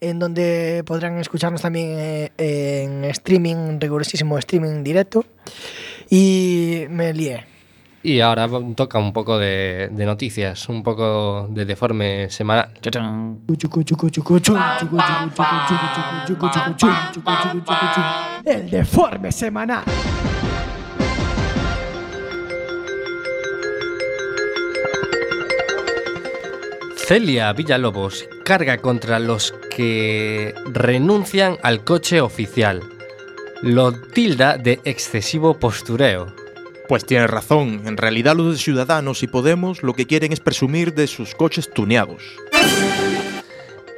[0.00, 2.32] en donde podrán escucharnos también eh,
[2.84, 5.24] en streaming, rigurosísimo streaming directo.
[6.10, 7.46] Y me lié.
[8.02, 12.70] Y ahora toca un poco de, de noticias, un poco de deforme semanal.
[18.44, 19.84] El deforme semanal.
[27.08, 32.82] Celia Villalobos carga contra los que renuncian al coche oficial.
[33.62, 36.26] Lo tilda de excesivo postureo.
[36.86, 41.06] Pues tienes razón, en realidad los Ciudadanos y Podemos lo que quieren es presumir de
[41.06, 42.22] sus coches tuneados.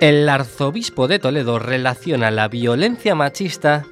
[0.01, 3.87] El arzobispo de Toledo relaciona la violencia machista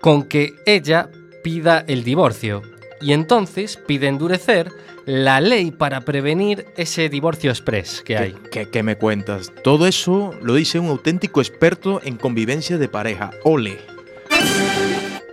[0.00, 1.10] con que ella
[1.42, 2.62] pida el divorcio
[3.00, 4.70] y entonces pide endurecer
[5.06, 8.34] la ley para prevenir ese divorcio express que hay.
[8.52, 9.52] ¿Qué, qué me cuentas?
[9.64, 13.30] Todo eso lo dice un auténtico experto en convivencia de pareja.
[13.44, 13.78] Ole.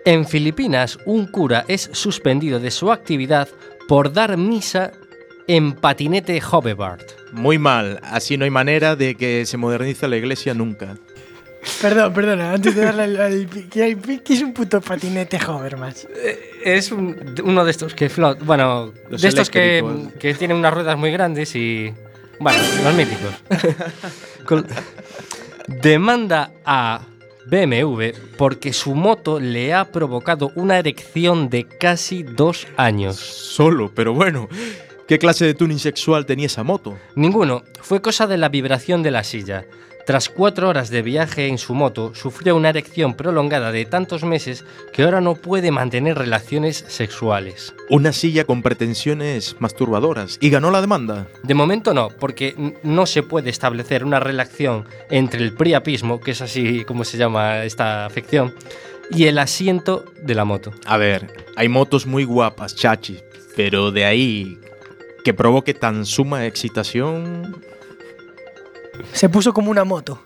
[0.05, 3.49] En Filipinas, un cura es suspendido de su actividad
[3.87, 4.91] por dar misa
[5.47, 7.03] en patinete hoverboard.
[7.33, 10.97] Muy mal, así no hay manera de que se modernice la iglesia nunca.
[11.81, 13.97] Perdón, perdona, antes de darle al, al- ¿qué,
[14.29, 16.07] es un puto patinete hover más?
[16.75, 19.83] Es un- uno de estos que flot, bueno, Los de estos que,
[20.19, 21.93] que tienen unas ruedas muy grandes y
[22.39, 23.33] bueno, los míticos.
[25.67, 27.01] Demanda a
[27.49, 33.15] BMW porque su moto le ha provocado una erección de casi dos años.
[33.17, 34.47] Solo, pero bueno.
[35.07, 36.97] ¿Qué clase de tuning sexual tenía esa moto?
[37.15, 39.63] Ninguno, fue cosa de la vibración de la silla.
[40.07, 44.63] Tras cuatro horas de viaje en su moto, sufrió una erección prolongada de tantos meses
[44.93, 47.75] que ahora no puede mantener relaciones sexuales.
[47.89, 50.37] Una silla con pretensiones masturbadoras.
[50.39, 51.27] ¿Y ganó la demanda?
[51.43, 56.41] De momento no, porque no se puede establecer una relación entre el priapismo, que es
[56.41, 58.55] así como se llama esta afección,
[59.11, 60.71] y el asiento de la moto.
[60.85, 63.19] A ver, hay motos muy guapas, chachi.
[63.57, 64.57] Pero de ahí
[65.25, 67.57] que provoque tan suma excitación...
[69.13, 70.21] Se puso como una moto.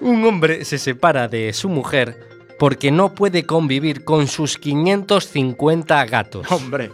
[0.00, 2.18] Un hombre se separa de su mujer
[2.58, 6.50] porque no puede convivir con sus 550 gatos.
[6.50, 6.90] Hombre,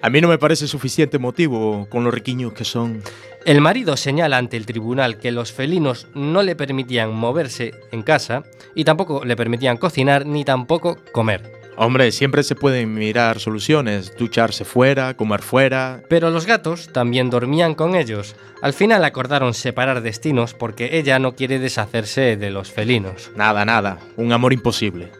[0.00, 3.02] a mí no me parece suficiente motivo con los riquiños que son.
[3.44, 8.44] El marido señala ante el tribunal que los felinos no le permitían moverse en casa
[8.74, 11.61] y tampoco le permitían cocinar ni tampoco comer.
[11.84, 16.00] Hombre, siempre se pueden mirar soluciones, ducharse fuera, comer fuera.
[16.08, 18.36] Pero los gatos también dormían con ellos.
[18.62, 23.32] Al final acordaron separar destinos porque ella no quiere deshacerse de los felinos.
[23.34, 25.10] Nada, nada, un amor imposible.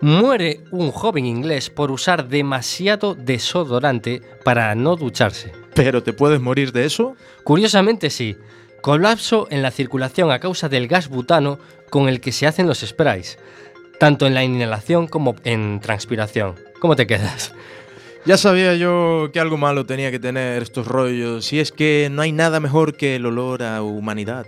[0.00, 5.50] Muere un joven inglés por usar demasiado desodorante para no ducharse.
[5.74, 7.16] ¿Pero te puedes morir de eso?
[7.42, 8.36] Curiosamente sí,
[8.80, 11.58] colapso en la circulación a causa del gas butano
[11.90, 13.38] con el que se hacen los sprays,
[14.00, 16.54] tanto en la inhalación como en transpiración.
[16.80, 17.52] ¿Cómo te quedas?
[18.24, 22.22] Ya sabía yo que algo malo tenía que tener estos rollos, y es que no
[22.22, 24.46] hay nada mejor que el olor a humanidad.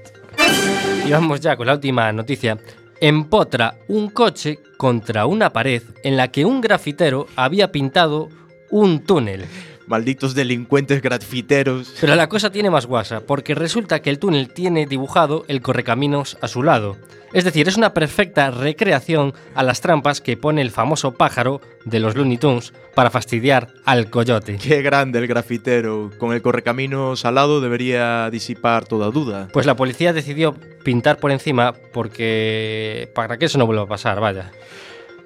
[1.07, 2.57] Y vamos ya con la última noticia.
[2.99, 8.31] Empotra un coche contra una pared en la que un grafitero había pintado
[8.71, 9.45] un túnel.
[9.93, 11.93] Malditos delincuentes grafiteros.
[12.01, 16.39] Pero la cosa tiene más guasa, porque resulta que el túnel tiene dibujado el correcaminos
[16.41, 16.97] a su lado.
[17.35, 22.01] Es decir, es una perfecta recreación a las trampas que pone el famoso pájaro de
[22.01, 24.57] los Looney Tunes para fastidiar al coyote.
[24.57, 26.11] Qué grande el grafitero.
[26.17, 29.49] Con el correcaminos al lado debería disipar toda duda.
[29.53, 33.11] Pues la policía decidió pintar por encima porque...
[33.15, 34.53] para que eso no vuelva a pasar, vaya.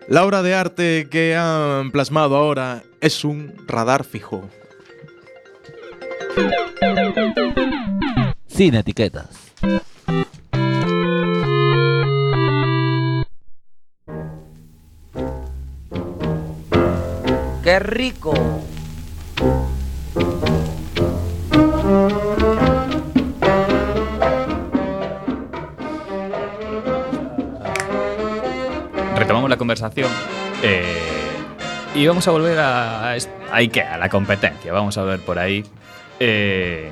[0.08, 4.48] La obra de arte que han plasmado ahora es un radar fijo.
[8.46, 9.52] Sin etiquetas.
[17.62, 18.32] ¡Qué rico!
[29.16, 30.08] Retomamos la conversación
[30.62, 30.84] eh,
[31.94, 34.72] y vamos a volver a, a, a IKEA, a la competencia.
[34.72, 35.64] Vamos a ver por ahí.
[36.20, 36.90] Eh,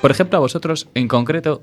[0.00, 1.62] por ejemplo, a vosotros en concreto,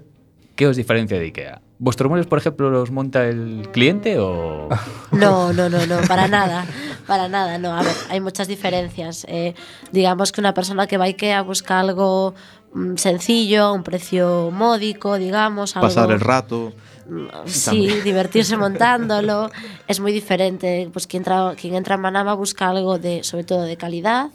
[0.55, 1.61] ¿qué os diferencia de IKEA?
[1.77, 4.69] ¿Vuestros muebles, por ejemplo, los monta el cliente o...?
[5.11, 6.65] No, no, no, no, para nada,
[7.07, 7.75] para nada, no.
[7.75, 9.25] A ver, hay muchas diferencias.
[9.29, 9.55] Eh,
[9.91, 12.33] digamos que una persona que va a IKEA busca algo
[12.73, 15.75] mm, sencillo, a un precio módico, digamos.
[15.75, 16.73] Algo, Pasar el rato.
[17.45, 18.03] Sí, También.
[18.03, 19.49] divertirse montándolo.
[19.87, 20.89] Es muy diferente.
[20.93, 24.29] Pues quien, entra, quien entra en Manama busca algo de, sobre todo de calidad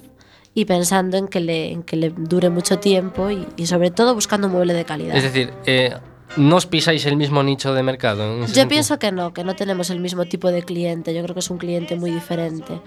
[0.55, 4.15] y pensando en que le, en que le dure mucho tiempo y, y sobre todo
[4.15, 5.17] buscando un mueble de calidad.
[5.17, 5.95] Es decir, eh,
[6.37, 8.25] ¿no os pisáis el mismo nicho de mercado?
[8.25, 8.69] en ese Yo sentido?
[8.69, 11.13] pienso que no, que no tenemos el mismo tipo de cliente.
[11.15, 12.81] Yo creo que es un cliente muy diferente.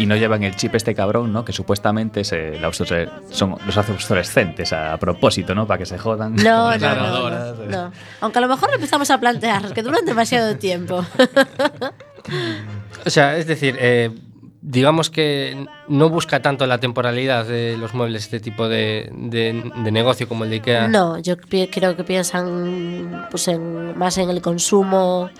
[0.00, 1.44] Y no llevan el chip este cabrón, ¿no?
[1.44, 5.66] Que supuestamente se, la obsole- son los obsolescentes a, propósito, ¿no?
[5.66, 6.36] Para que se jodan.
[6.36, 6.78] No, eh.
[6.78, 7.90] no.
[8.20, 11.04] Aunque a lo mejor lo empezamos a plantear, que duran demasiado tiempo.
[13.06, 14.10] O sea, es decir, eh,
[14.60, 19.90] digamos que no busca tanto la temporalidad de los muebles este tipo de, de- de
[19.92, 20.88] negocio como el de IKEA.
[20.88, 25.30] No, yo creo que piensan pues en, más en el consumo,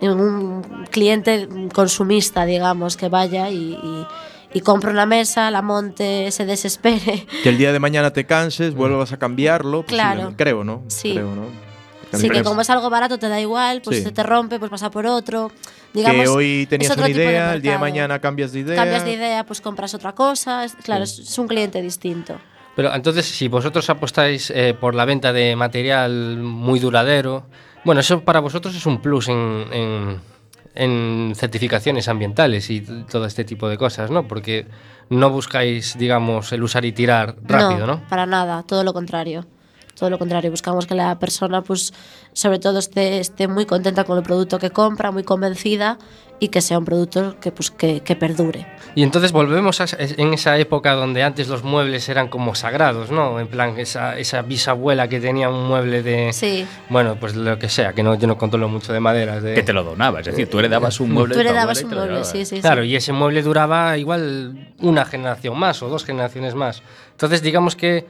[0.00, 4.06] en un cliente consumista, digamos, que vaya y, y,
[4.54, 7.26] y compre una mesa, la monte, se desespere.
[7.42, 9.84] Que el día de mañana te canses, vuelvas a cambiarlo.
[9.84, 10.32] Claro.
[10.32, 10.42] posiblemente.
[10.44, 10.82] Creo, ¿no?
[10.88, 11.12] Sí.
[11.12, 11.68] Creo, ¿no?
[12.12, 14.02] Sí, que como es algo barato te da igual, pues Sí.
[14.04, 15.50] se te rompe, pues pasa por otro.
[15.92, 18.76] Digamos, que hoy tenías una idea, el día de mañana cambias de idea.
[18.76, 20.66] Cambias de idea, pues compras otra cosa.
[20.82, 21.22] Claro, Sí.
[21.22, 22.38] es, un cliente distinto.
[22.76, 27.46] Pero entonces, si vosotros apostáis eh, por la venta de material muy duradero,
[27.84, 30.20] bueno, eso para vosotros es un plus en, en-
[30.74, 34.28] en certificaciones ambientales y todo este tipo de cosas, ¿no?
[34.28, 34.66] Porque
[35.08, 38.02] no buscáis, digamos, el usar y tirar rápido, ¿no?
[38.08, 39.44] Para nada, todo lo contrario.
[39.98, 41.92] Todo lo contrario, buscamos que la persona, pues,
[42.32, 45.98] sobre todo esté, esté muy contenta con el producto que compra, muy convencida
[46.40, 48.64] y que sea un producto que, pues, que, que perdure.
[48.94, 53.40] Y entonces volvemos a, en esa época donde antes los muebles eran como sagrados, ¿no?
[53.40, 56.32] En plan, esa, esa bisabuela que tenía un mueble de...
[56.32, 56.64] Sí.
[56.88, 59.40] Bueno, pues lo que sea, que no, yo no controlo mucho de madera.
[59.40, 59.54] De...
[59.54, 61.34] Que te lo donaba, es decir, tú heredabas un mueble.
[61.34, 62.88] Tú heredabas un mueble, sí, sí, Claro, sí.
[62.88, 66.82] y ese mueble duraba igual una generación más o dos generaciones más.
[67.10, 68.06] Entonces, digamos que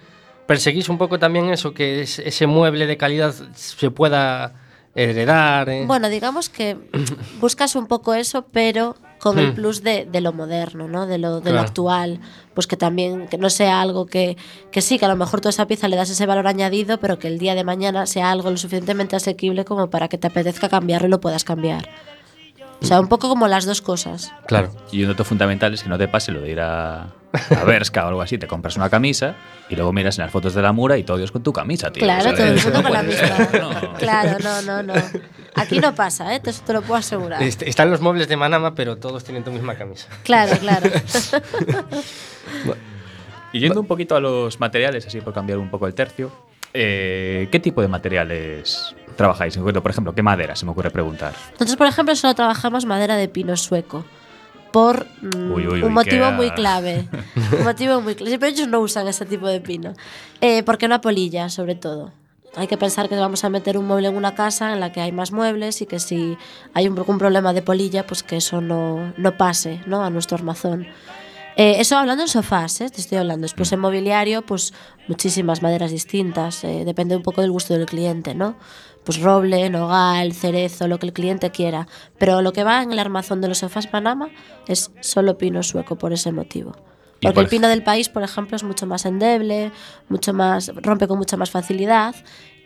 [0.48, 4.54] perseguís un poco también eso, que es- ese mueble de calidad se pueda
[4.94, 5.68] heredar.
[5.68, 5.84] ¿eh?
[5.86, 6.76] Bueno, digamos que
[7.40, 9.54] buscas un poco eso, pero con el Hmm.
[9.56, 11.06] plus de, de lo moderno, ¿no?
[11.06, 11.60] De lo, de lo Claro.
[11.68, 12.20] actual.
[12.54, 14.36] Pues que también que no sea algo que,
[14.72, 17.18] que sí, que a lo mejor toda esa pieza le das ese valor añadido, pero
[17.18, 20.68] que el día de mañana sea algo lo suficientemente asequible como para que te apetezca
[20.68, 21.88] cambiarlo y lo puedas cambiar.
[22.80, 24.32] O sea, un poco como las dos cosas.
[24.46, 24.70] Claro.
[24.92, 28.04] Y un dato fundamental es que no te pase lo de ir a, a Berska
[28.04, 29.34] o algo así, te compras una camisa
[29.68, 31.90] y luego miras en las fotos de la mura y todo Dios con tu camisa,
[31.92, 32.02] tío.
[32.02, 33.28] Claro, todo el eso mundo no con la misma.
[33.60, 33.94] no.
[33.98, 34.94] Claro, no, no, no.
[35.56, 36.40] Aquí no pasa, ¿eh?
[36.40, 37.42] Te, te lo puedo asegurar.
[37.42, 40.08] Est- Están los muebles de Manama, pero todos tienen tu misma camisa.
[40.24, 40.88] Claro, claro.
[43.52, 46.30] Y yendo un poquito a los materiales, así por cambiar un poco el tercio,
[46.74, 49.56] eh, ¿qué tipo de materiales trabajáis?
[49.56, 51.32] Por ejemplo, ¿qué madera se me ocurre preguntar?
[51.52, 54.04] Nosotros, por ejemplo, solo trabajamos madera de pino sueco.
[54.72, 57.08] Por mm, Uy, uy, un motivo queda- muy clave.
[57.58, 58.30] un motivo muy clave.
[58.30, 59.94] Siempre ellos no usan ese tipo de pino.
[60.40, 62.12] Eh, porque no apolilla, sobre todo.
[62.56, 65.00] Hay que pensar que vamos a meter un mueble en una casa en la que
[65.00, 66.36] hay más muebles y que si
[66.74, 70.02] hay un, algún problema de polilla, pues que eso no, no pase ¿no?
[70.02, 70.86] a nuestro armazón.
[71.56, 72.88] Eh, eso hablando en sofás, ¿eh?
[72.88, 73.42] te estoy hablando.
[73.42, 74.72] Después en mobiliario, pues
[75.08, 76.62] muchísimas maderas distintas.
[76.64, 78.56] eh, depende un poco del gusto del cliente, ¿no?
[79.08, 81.88] Pues roble, nogal, cerezo, lo que el cliente quiera.
[82.18, 84.28] Pero lo que va en el armazón de los sofás Panama
[84.66, 86.72] es solo pino sueco por ese motivo.
[87.22, 89.72] Porque por el pino del país, por ejemplo, es mucho más endeble,
[90.10, 92.14] mucho más, rompe con mucha más facilidad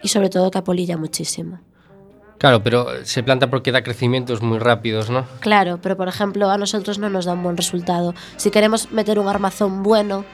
[0.02, 1.60] y sobre todo que apolilla muchísimo.
[2.38, 5.24] Claro, pero se planta porque da crecimientos muy rápidos, ¿no?
[5.38, 8.14] Claro, pero por ejemplo a nosotros no nos da un buen resultado.
[8.36, 10.24] Si queremos meter un armazón bueno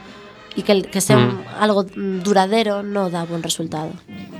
[0.55, 3.91] y que, que sea un- algo mm, duradero, no da buen resultado.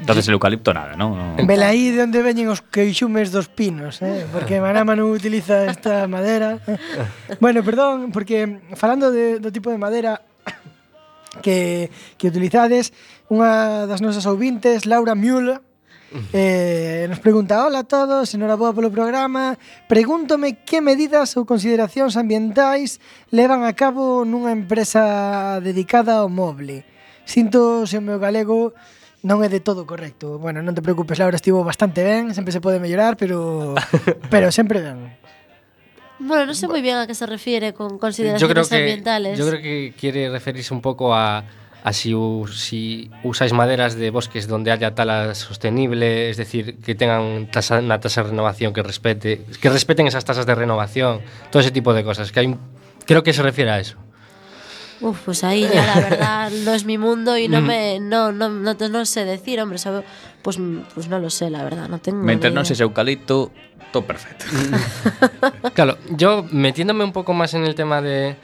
[0.09, 1.37] Entonces el eucalipto nada, ¿no?
[1.37, 1.53] No.
[1.61, 4.25] aí de onde veñen os queixumes dos pinos, eh?
[4.33, 6.57] porque Manama non utiliza esta madera.
[7.37, 10.25] bueno, perdón, porque falando de, do tipo de madera
[11.45, 12.89] que, que utilizades,
[13.29, 15.61] unha das nosas ouvintes, Laura Miula,
[16.33, 22.97] Eh, nos pregunta, hola a todos, enhoraboa polo programa Pregúntome que medidas ou consideracións ambientais
[23.29, 26.81] levan a cabo nunha empresa dedicada ao moble
[27.29, 28.73] Sinto se o meu galego
[29.23, 30.39] non é de todo correcto.
[30.39, 33.75] Bueno, non te preocupes, Laura, estivo bastante ben, sempre se pode mellorar, pero
[34.33, 35.19] pero sempre ben.
[36.19, 39.35] Bueno, non sei moi ben a que se refiere con consideraciones yo creo que, ambientales.
[39.39, 41.43] Yo creo que quiere referirse un pouco a
[41.83, 42.13] a si,
[42.51, 47.99] si usáis maderas de bosques donde haya tala sostenible, es decir, que tengan tasa, una
[47.99, 52.03] tasa de renovación que respete, que respeten esas tasas de renovación, todo ese tipo de
[52.03, 52.55] cosas, que hay
[53.05, 53.97] creo que se refiere a eso.
[55.01, 57.51] Uf, pues ahí ya la verdad no es mi mundo y Mm.
[57.51, 60.03] no me no no no, te- no sé decir, hombre, sabe-
[60.41, 60.57] pues
[60.93, 63.51] pues no lo sé, la verdad, no tengo Mientras no seas eucalipto,
[63.91, 64.45] todo perfecto.
[65.73, 68.35] Claro, yo metiéndome un poco más en el tema de...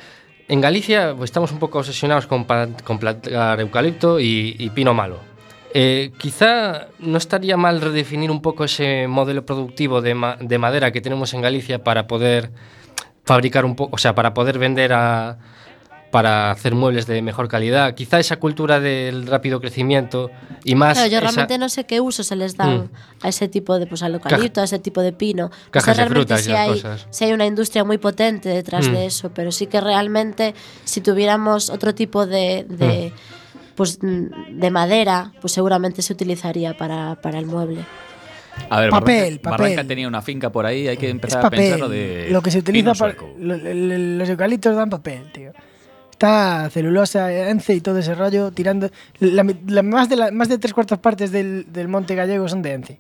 [0.47, 2.45] En Galicia pues, estamos un poco obsesionados con,
[2.83, 5.19] con plantar eucalipto y, y pino malo.
[5.73, 10.91] Eh, quizá no estaría mal redefinir un poco ese modelo productivo de, ma- de madera
[10.91, 12.51] que tenemos en Galicia para poder
[13.25, 15.37] fabricar un poco, o sea, para poder vender a,
[16.15, 17.93] para hacer muebles de mejor calidad.
[17.93, 20.31] Quizá esa cultura del rápido crecimiento
[20.63, 20.93] y más...
[20.93, 22.89] Claro, yo esa- realmente no sé qué uso se les dan Mm.
[23.21, 25.49] a ese tipo de, pues al eucalipto, a ese tipo de pino.
[25.49, 27.07] No sé Cajas de realmente frutas y si esas hay, cosas.
[27.09, 28.93] si hay una industria muy potente detrás Mm.
[28.93, 33.11] de eso, pero sí que realmente si tuviéramos otro tipo de, de,
[33.75, 37.83] pues, mm, de madera, pues seguramente se utilizaría para, para el mueble.
[38.69, 39.61] A ver, Papel, Barranca, papel.
[39.73, 42.27] Barranca tenía una finca por ahí, hay que Es empezar a pensar lo papel, de.
[42.29, 43.13] lo que se utiliza para...
[43.37, 45.51] lo- lo- los eucaliptos dan papel, tío.
[46.15, 48.89] Está celulosa, ence y todo ese rollo tirando...
[49.19, 52.61] La, la- más, de la- más de tres cuartas partes del, del monte gallego son
[52.61, 52.99] de ence.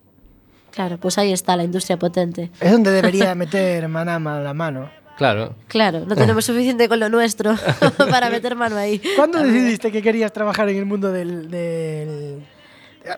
[0.71, 2.51] Claro, pues ahí está la industria potente.
[2.59, 4.89] Es donde debería meter Manama la mano.
[5.17, 5.55] Claro.
[5.69, 7.55] Claro, no tenemos suficiente con lo nuestro
[8.09, 9.01] para meter mano ahí.
[9.15, 11.49] ¿Cuándo decidiste que querías trabajar en el mundo del...
[11.49, 12.45] del-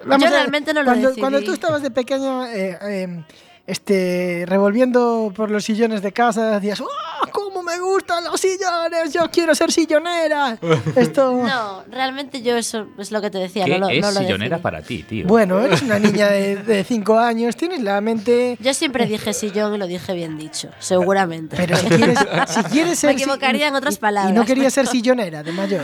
[0.05, 1.21] Yo realmente no lo cuando, decidí.
[1.21, 3.23] Cuando tú estabas de pequeña eh, eh,
[3.67, 9.11] este, revolviendo por los sillones de casa, decías, ¡Oh, cómo me gustan los sillones!
[9.13, 10.57] Yo quiero ser sillonera.
[10.95, 11.33] Esto...
[11.33, 13.65] No, realmente yo eso es lo que te decía.
[13.65, 14.63] ¿Qué no lo, es no lo sillonera decidí.
[14.63, 15.27] para ti, tío?
[15.27, 18.57] Bueno, eres una niña de, de cinco años, tienes la mente...
[18.61, 21.57] Yo siempre dije sillón y lo dije bien dicho, seguramente.
[21.57, 23.13] Pero si quieres, si quieres ser...
[23.13, 24.31] Me equivocaría en otras palabras.
[24.31, 25.83] Y no querías ser sillonera de mayor.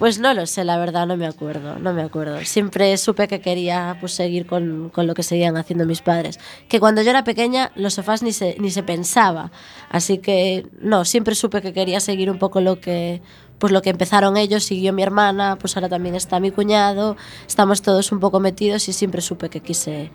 [0.00, 2.42] Pues no lo sé, la verdad, no me acuerdo, no me acuerdo.
[2.46, 6.40] Siempre supe que quería pues, seguir con, con lo que seguían haciendo mis padres.
[6.70, 9.52] Que cuando yo era pequeña los sofás ni se, ni se pensaba.
[9.90, 13.20] Así que no, siempre supe que quería seguir un poco lo que,
[13.58, 17.82] pues, lo que empezaron ellos, siguió mi hermana, pues ahora también está mi cuñado, estamos
[17.82, 20.10] todos un poco metidos y siempre supe que quise,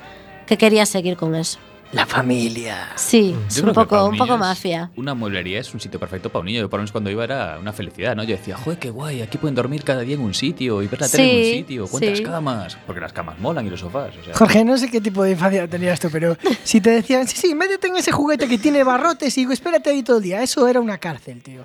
[0.47, 1.59] que quería seguir con eso.
[1.91, 2.89] La familia.
[2.95, 4.91] Sí, es un para poco, un poco mafia.
[4.97, 6.61] Una mueblería es un sitio perfecto para un niño.
[6.61, 8.23] Yo por lo menos cuando iba era una felicidad, ¿no?
[8.23, 10.99] Yo decía, joder, qué guay, aquí pueden dormir cada día en un sitio y ver
[10.99, 11.87] la tele en un sitio.
[11.87, 12.23] ¿Cuántas sí.
[12.23, 12.77] camas?
[12.85, 14.13] Porque las camas molan y los sofás.
[14.17, 17.27] O sea, Jorge, no sé qué tipo de infancia tenías tú, pero si te decían,
[17.27, 20.41] sí, sí, métete en ese juguete que tiene barrotes y espérate ahí todo el día,
[20.41, 21.63] eso era una cárcel, tío.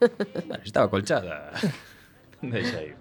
[0.00, 1.50] bueno, estaba colchada.
[2.42, 2.92] Ahí.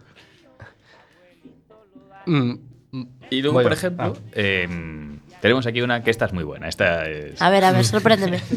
[2.26, 2.54] Mm,
[2.92, 6.70] mm, Y luego, Bueno, por ejemplo, em, tenemos aquí una que esta es muy buena.
[6.70, 7.42] Esta es.
[7.42, 8.40] A ver, a ver, sorpréndeme.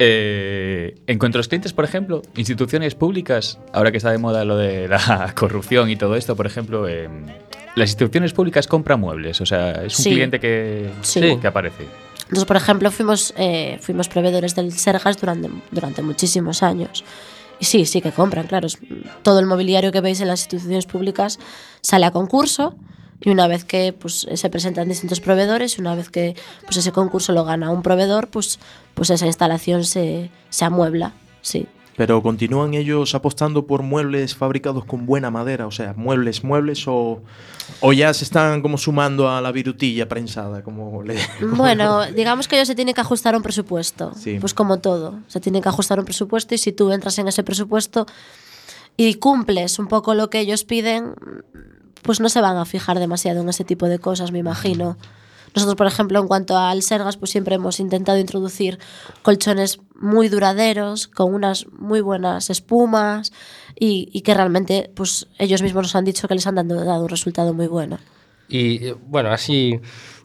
[0.00, 4.44] Eh, en cuanto a los clientes, por ejemplo, instituciones públicas, ahora que está de moda
[4.44, 7.26] lo de la corrupción y todo esto, por ejemplo, em,
[7.74, 9.40] las instituciones públicas compran muebles.
[9.40, 10.10] O sea, es un Sí.
[10.10, 11.36] cliente que, Sí.
[11.40, 11.82] que aparece.
[12.28, 17.02] Nosotros, por ejemplo, fuimos, eh, fuimos proveedores del Sergas durante, durante muchísimos años.
[17.58, 18.68] Y sí, sí que compran, claro.
[19.24, 21.40] Todo el mobiliario que veis en las instituciones públicas
[21.80, 22.76] sale a concurso
[23.20, 27.32] y una vez que pues, se presentan distintos proveedores una vez que pues, ese concurso
[27.32, 28.58] lo gana un proveedor, pues,
[28.94, 31.66] pues esa instalación se, se amuebla, sí.
[31.96, 37.20] Pero continúan ellos apostando por muebles fabricados con buena madera, o sea, muebles, muebles, o,
[37.80, 41.16] o ya se están como sumando a la virutilla prensada, como le...
[41.40, 44.12] Bueno, digamos que ellos se tienen que ajustar a un presupuesto.
[44.14, 44.38] Sí.
[44.38, 45.18] Pues como todo.
[45.26, 48.06] Se tienen que ajustar a un presupuesto y si tú entras en ese presupuesto
[48.96, 51.14] y cumples un poco lo que ellos piden,
[52.02, 54.96] pues no se van a fijar demasiado en ese tipo de cosas, me imagino.
[55.54, 58.78] Nosotros, por ejemplo, en cuanto al Sergas, pues siempre hemos intentado introducir
[59.22, 63.32] colchones muy duraderos, con unas muy buenas espumas
[63.78, 67.02] y, y que realmente pues ellos mismos nos han dicho que les han dado, dado
[67.02, 67.98] un resultado muy bueno.
[68.48, 69.80] Y eh, bueno, así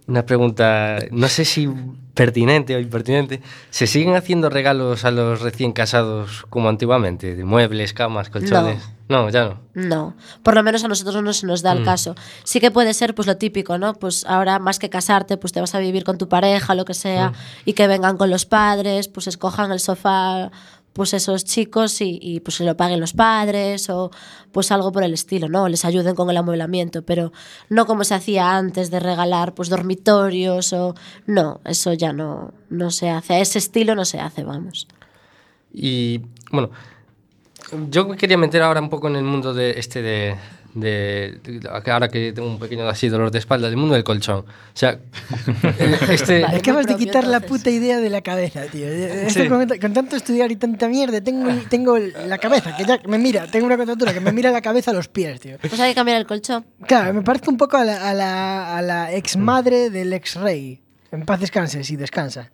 [0.08, 1.70] una pregunta, no sé si
[2.14, 3.42] pertinente o impertinente.
[3.70, 7.36] ¿Se siguen haciendo regalos a los recién casados como antiguamente?
[7.36, 8.84] De muebles, camas, colchones.
[9.10, 9.60] No, ya no.
[9.74, 11.86] No, por lo menos a nosotros no se nos da el Mm.
[11.86, 12.16] caso.
[12.44, 13.94] Sí que puede ser pues lo típico, ¿no?
[13.96, 16.94] Pues ahora más que casarte, pues te vas a vivir con tu pareja, lo que
[16.94, 17.34] sea, Mm.
[17.66, 20.52] y que vengan con los padres, pues escojan el sofá,
[20.94, 24.12] pues esos chicos y, y, pues se lo paguen los padres o
[24.52, 25.68] pues algo por el estilo, ¿no?
[25.68, 27.34] Les ayuden con el amueblamiento, pero
[27.70, 32.92] no como se hacía antes de regalar pues dormitorios o no, eso ya no no
[32.92, 34.88] se hace, a ese estilo no se hace, vamos.
[35.74, 36.22] Y
[36.52, 36.70] bueno,
[37.90, 40.36] yo quería meter ahora un poco en el mundo de este de,
[40.74, 44.40] de- de- ahora que tengo un pequeño así dolor de espalda, del mundo del colchón.
[44.40, 44.98] O sea,
[46.10, 46.58] este Vale.
[46.58, 48.88] acabas de quitar la puta idea de la cabeza, tío.
[48.88, 49.50] Esto Sí.
[49.50, 53.48] con, con tanto estudiar y tanta mierda, tengo, tengo la cabeza que ya me mira,
[53.48, 55.58] tengo una contractura que me mira la cabeza a los pies, tío.
[55.60, 56.66] Pues hay que cambiar el colchón.
[56.88, 60.36] Claro, me parece un poco a la, a la, a la ex madre del ex
[60.36, 60.82] rey.
[61.12, 62.52] En paz descanse, si descansa.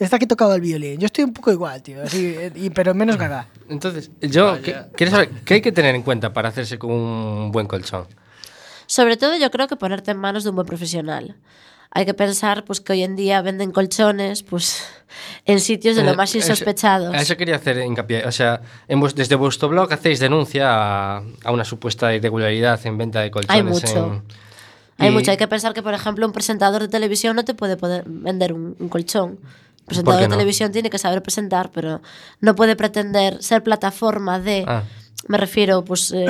[0.00, 0.98] Está que tocaba el violín.
[0.98, 2.02] Yo estoy un poco igual, tío.
[2.02, 3.46] Así, y, pero menos gaga.
[3.68, 4.58] entonces, yo
[4.96, 8.06] quiero saber qué hay que tener en cuenta para hacerse con un buen colchón.
[8.86, 11.36] Sobre todo yo creo que ponerte en manos de un buen profesional.
[11.92, 14.84] Hay que pensar pues que hoy en día venden colchones pues
[15.44, 17.14] en sitios de lo Eh, más eso- insospechados.
[17.14, 18.24] A eso quería hacer hincapié.
[18.26, 22.96] O sea, en vos- desde vuestro blog hacéis denuncia a, a una supuesta irregularidad en
[22.96, 23.56] venta de colchones.
[23.56, 24.06] Hay mucho.
[24.14, 24.22] en-
[24.98, 27.54] Hay y- mucho, hay que pensar que por ejemplo un presentador de televisión no te
[27.54, 29.38] puede poder vender un, un colchón.
[29.80, 30.34] El presentador de no?
[30.36, 32.00] televisión tiene que saber presentar, pero
[32.40, 34.84] no puede pretender ser plataforma de Ah.
[35.28, 36.26] me refiero pues eh,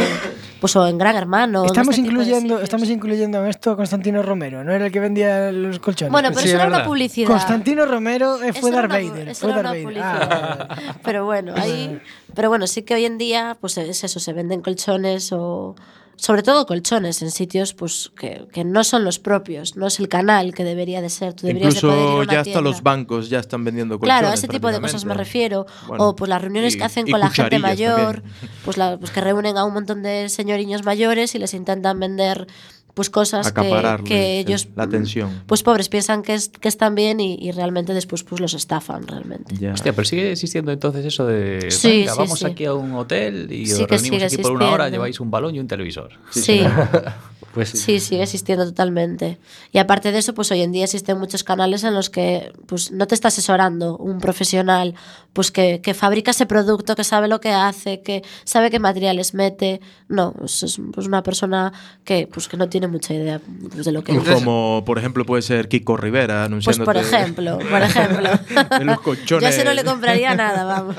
[0.61, 1.65] pues o en Gran Hermano.
[1.65, 5.53] Estamos este incluyendo, estamos incluyendo en esto a Constantino Romero, ¿no era el que vendía
[5.53, 6.11] los colchones?
[6.13, 7.29] Bueno, pero Sí, eso es era una publicidad.
[7.29, 9.29] Constantino Romero eh, fue Darth Vader.
[9.29, 10.03] eso Fue era Darth una Vader.
[10.03, 10.97] Ah, publicidad.
[11.05, 12.01] Pero bueno, ahí,
[12.35, 15.77] pero bueno, sí que hoy en día, pues es eso, se venden colchones o
[16.21, 20.09] sobre todo colchones en sitios pues que, que no son los propios, no es el
[20.09, 21.33] canal que debería de ser.
[21.33, 23.99] Tú deberías de poder ir a Incluso una ya hasta los bancos ya están vendiendo
[23.99, 24.21] colchones.
[24.21, 25.67] Claro, a ese tipo de cosas me refiero.
[25.89, 28.23] Bueno, o pues las reuniones y- que hacen con la gente mayor,
[28.67, 32.47] pues, la- pues que reúnen a un montón de señoriños mayores y les intentan vender
[32.95, 33.63] pues cosas que,
[34.05, 35.43] que el- ellos la atención.
[35.47, 39.07] pues pobres piensan que, es, que están bien y, y realmente después pues los estafan
[39.07, 39.55] realmente.
[39.59, 39.73] Ya.
[39.73, 41.71] Hostia, pero sigue existiendo entonces eso de.
[41.71, 42.47] Sí, venga, sí, vamos sí.
[42.47, 45.55] aquí a un hotel y Sí os reunimos aquí por una hora, lleváis un balón
[45.55, 46.11] y un televisor.
[46.31, 46.63] Sí,
[47.53, 49.39] Pues sí, sigue existiendo totalmente.
[49.73, 52.93] Y aparte de eso, pues hoy en día existen muchos canales en los que pues
[52.93, 54.95] no te está asesorando un profesional
[55.33, 59.35] pues que, que fabrica ese producto, que sabe lo que hace, que sabe qué materiales
[59.35, 59.81] mete.
[60.09, 61.73] No, es, es, pues, una persona
[62.05, 63.41] que pues que no tiene mucha idea
[63.73, 64.33] pues, de lo que hace.
[64.33, 68.31] Como por ejemplo puede ser Kiko Rivera Pues anunciando por ejemplo, por ejemplo.
[68.79, 69.43] de los colchones.
[69.43, 70.97] Yo a ese no le compraría nada, vamos.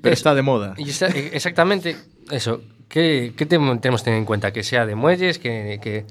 [0.00, 0.74] Pero está de moda.
[0.76, 1.96] Y está- eh, exactamente
[2.30, 2.60] eso.
[2.88, 4.52] ¿Qué, qué tenemos que tener en cuenta?
[4.52, 5.80] Que sea de muelles, que...
[5.82, 6.04] que-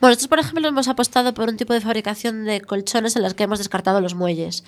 [0.00, 3.34] Bueno, nosotros, por ejemplo, hemos apostado por un tipo de fabricación de colchones en las
[3.34, 4.64] que hemos descartado los muelles.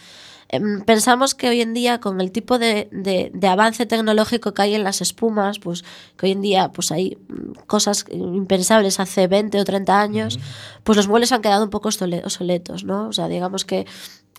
[0.48, 4.62] Em, Pensamos que hoy en día, con el tipo de, de- de avance tecnológico que
[4.62, 5.84] hay en las espumas, pues
[6.16, 10.38] que hoy en día pues hay mm, cosas impensables hace 20 o 30 años,
[10.84, 13.08] pues los muebles han quedado un poco obsole- obsoletos, ¿no?
[13.08, 13.86] O sea, digamos que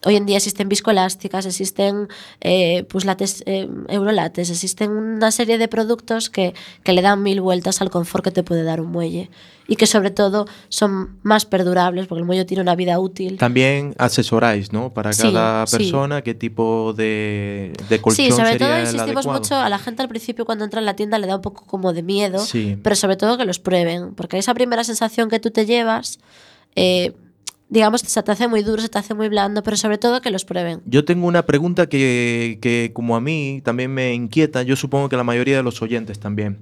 [0.05, 2.07] hoy en día existen viscoelásticas, existen
[2.41, 7.41] eh, pues lates, eh, eurolates, existen una serie de productos que, que le dan mil
[7.41, 9.29] vueltas al confort que te puede dar un muelle
[9.69, 13.37] y que sobre todo son más perdurables porque el muelle tiene una vida útil.
[13.37, 14.93] También asesoráis, ¿no?
[14.93, 15.77] Para cada sí.
[15.77, 20.01] persona, qué tipo de, de colchón Sí, sobre sería todo insistimos mucho a la gente
[20.03, 22.77] al principio cuando entra en la tienda le da un poco como de miedo, Sí.
[22.81, 26.19] pero sobre todo que los prueben, porque esa primera sensación que tú te llevas,
[26.75, 27.13] eh,
[27.70, 30.30] digamos, se te hace muy duro, se te hace muy blando, pero sobre todo que
[30.32, 30.82] los prueben.
[30.86, 35.18] Yo tengo una pregunta que, que como a mí también me inquieta, yo supongo que
[35.18, 36.59] la mayoría de los oyentes también.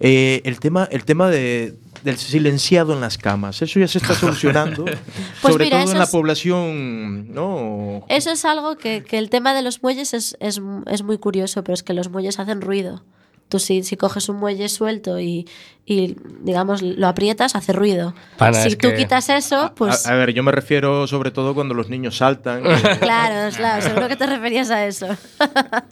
[0.00, 4.14] Eh, el tema, el tema de, del silenciado en las camas, eso ya se está
[4.14, 8.04] solucionando, Pues sobre mira, todo en la es- población, ¿no?
[8.08, 11.62] Eso es algo que, que el tema de los muelles es, es, es muy curioso,
[11.64, 13.02] pero es que los muelles hacen ruido.
[13.48, 15.48] Tú si, si coges un muelle suelto y,
[15.86, 18.14] y, digamos, lo aprietas, hace ruido.
[18.36, 20.06] Pana, si tú que- quitas eso, pues...
[20.06, 22.62] A, a ver, yo me refiero sobre todo cuando los niños saltan.
[23.00, 25.06] Claro, claro, seguro que te referías a eso.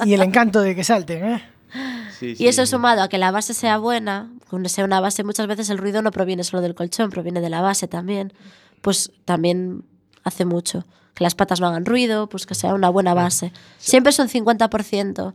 [0.05, 1.43] Y el encanto de que salten, ¿eh?
[2.19, 2.47] sí, Y sí.
[2.49, 5.79] eso sumado a que la base sea buena, que sea una base, muchas veces el
[5.79, 8.33] ruido no proviene solo del colchón, proviene de la base también,
[8.83, 9.83] pues también
[10.25, 10.85] hace mucho.
[11.15, 13.51] Que las patas no hagan ruido, pues que sea una buena base.
[13.79, 15.33] Siempre es un 50%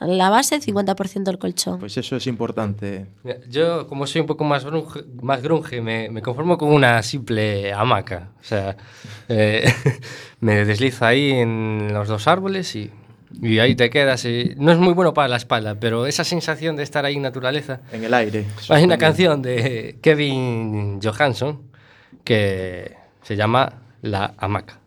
[0.00, 1.78] La base, 50% el colchón.
[1.78, 3.06] Pues eso es importante.
[3.48, 7.72] Yo, como soy un poco más grunge, más grunge me, me conformo con una simple
[7.72, 8.30] hamaca.
[8.40, 8.76] O sea,
[9.28, 9.72] eh,
[10.40, 12.90] me deslizo ahí en los dos árboles y,
[13.40, 14.24] y ahí te quedas.
[14.24, 17.22] y no es muy bueno para la espalda, pero esa sensación de estar ahí en
[17.22, 17.80] naturaleza.
[17.92, 18.46] En el aire.
[18.70, 21.62] Hay una canción de Kevin Johansson
[22.24, 24.80] que se llama La hamaca.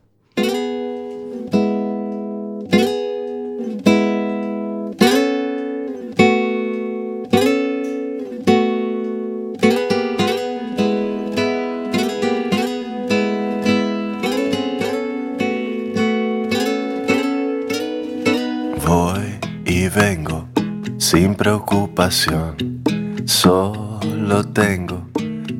[21.09, 22.83] Sin preocupación,
[23.23, 25.07] solo tengo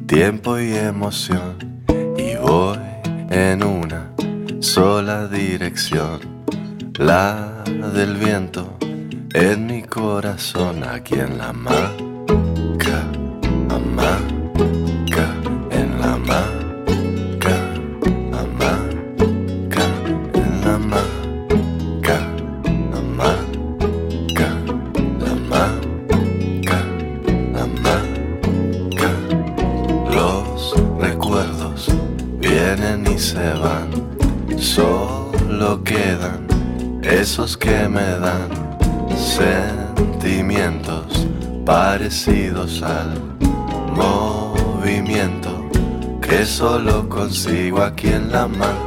[0.06, 1.84] tiempo y emoción
[2.18, 2.78] y voy
[3.30, 4.12] en una
[4.60, 6.20] sola dirección,
[6.96, 8.78] la del viento
[9.34, 11.94] en mi corazón, aquí en la hamaca,
[43.96, 45.66] movimiento
[46.22, 48.87] que solo consigo aquí en la hamaca,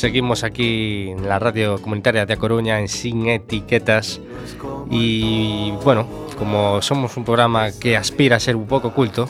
[0.00, 4.18] Seguimos aquí en la radio comunitaria de A Coruña en Sin Etiquetas
[4.90, 9.28] y bueno, como somos un programa que aspira a ser un poco culto,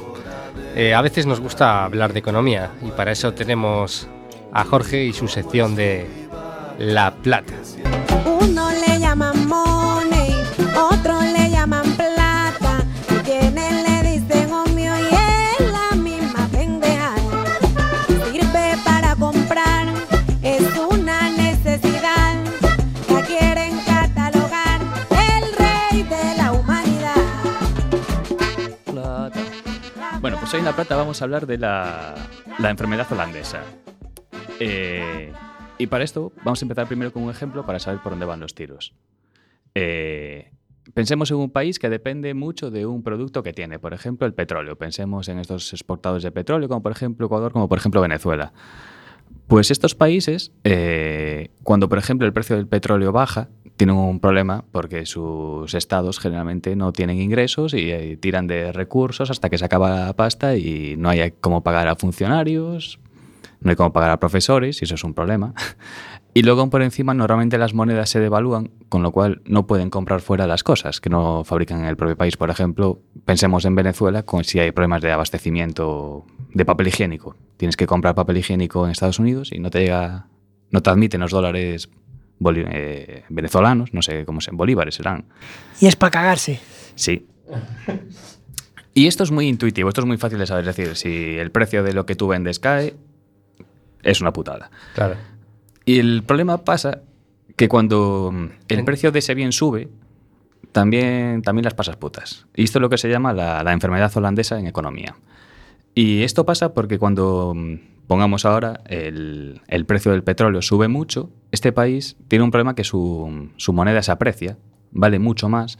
[0.77, 4.07] eh, a veces nos gusta hablar de economía y para eso tenemos
[4.53, 6.07] a Jorge y su sección de
[6.79, 7.55] La Plata.
[30.53, 32.17] Hoy en La Plata vamos a hablar de la,
[32.59, 33.63] enfermedad holandesa.
[34.59, 35.33] Eh,
[35.79, 38.41] y para esto vamos a empezar primero con un ejemplo para saber por dónde van
[38.41, 38.93] los tiros.
[39.77, 40.51] Eh,
[40.93, 44.35] pensemos en un país que depende mucho de un producto que tiene, por ejemplo, el
[44.35, 44.77] petróleo.
[44.77, 48.53] Pensemos en estos exportados de petróleo, como por ejemplo Ecuador, como por ejemplo Venezuela.
[49.51, 54.65] Pues estos países, eh, cuando por ejemplo el precio del petróleo baja, tienen un problema
[54.71, 59.65] porque sus estados generalmente no tienen ingresos y eh, tiran de recursos hasta que se
[59.65, 63.01] acaba la pasta y no hay cómo pagar a funcionarios,
[63.61, 65.53] no hay cómo pagar a profesores y eso es un problema.
[66.33, 70.21] Y luego por encima normalmente las monedas se devalúan, con lo cual no pueden comprar
[70.21, 72.37] fuera las cosas que no fabrican en el propio país.
[72.37, 76.25] Por ejemplo, pensemos en Venezuela con si hay problemas de abastecimiento
[76.55, 77.35] de papel higiénico.
[77.57, 80.29] Tienes que comprar papel higiénico en Estados Unidos y no te llega,
[80.71, 81.89] no te admiten los dólares
[82.39, 85.25] boli- eh, venezolanos, no sé cómo se bolívares serán.
[85.81, 86.61] Y es para cagarse.
[86.95, 87.27] Sí.
[88.95, 90.67] Y esto es muy intuitivo, esto es muy fácil de saber.
[90.69, 92.95] Es decir, si el precio de lo que tú vendes cae,
[94.03, 94.71] es una putada.
[94.95, 95.17] Claro.
[95.91, 97.03] Y el problema pasa
[97.57, 99.89] que cuando mm, el precio de ese bien sube,
[100.71, 102.47] también, también las pasas putas.
[102.55, 105.17] Y esto es lo que se llama la, la enfermedad holandesa en economía.
[105.93, 111.29] Y esto pasa porque cuando, mm, pongamos ahora, el, el precio del petróleo sube mucho,
[111.51, 114.59] este país tiene un problema que su, su moneda se aprecia,
[114.93, 115.77] vale mucho más,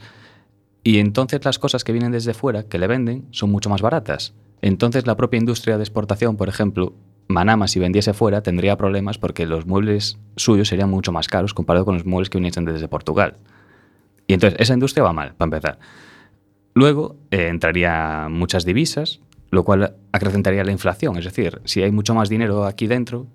[0.83, 4.33] y entonces las cosas que vienen desde fuera, que le venden, son mucho más baratas.
[4.61, 6.95] Entonces la propia industria de exportación, por ejemplo,
[7.31, 11.85] Manama si vendiese fuera tendría problemas porque los muebles suyos serían mucho más caros comparado
[11.85, 13.37] con los muebles que viniesen desde Portugal.
[14.27, 15.79] Y entonces esa industria va mal, para empezar.
[16.73, 21.17] Luego eh, entraría muchas divisas, lo cual acrecentaría la inflación.
[21.17, 23.27] Es decir, si hay mucho más dinero aquí dentro,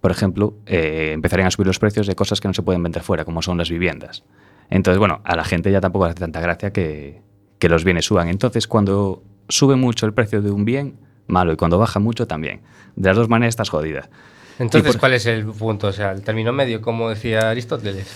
[0.00, 3.02] por ejemplo, eh, empezarían a subir los precios de cosas que no se pueden vender
[3.02, 4.24] fuera, como son las viviendas.
[4.70, 7.20] Entonces, bueno, a la gente ya tampoco le hace tanta gracia que,
[7.58, 8.28] que los bienes suban.
[8.28, 10.96] Entonces, cuando sube mucho el precio de un bien,
[11.30, 12.60] malo, y cuando baja mucho también.
[12.96, 14.08] De las dos maneras estás jodida.
[14.58, 15.86] Entonces, por- ¿cuál es el punto?
[15.88, 18.06] O sea, el término medio, como decía Aristóteles.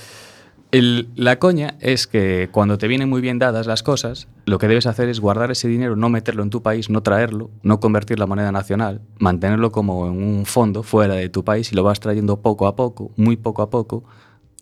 [0.72, 4.66] El- la coña es que cuando te vienen muy bien dadas las cosas, lo que
[4.66, 8.18] debes hacer es guardar ese dinero, no meterlo en tu país, no traerlo, no convertir
[8.18, 12.00] la moneda nacional, mantenerlo como en un fondo fuera de tu país y lo vas
[12.00, 14.02] trayendo poco a poco, muy poco a poco,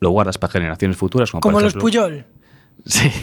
[0.01, 1.31] lo guardas para generaciones futuras.
[1.31, 2.27] Como, por Como los Puyol.
[2.85, 3.09] Sí.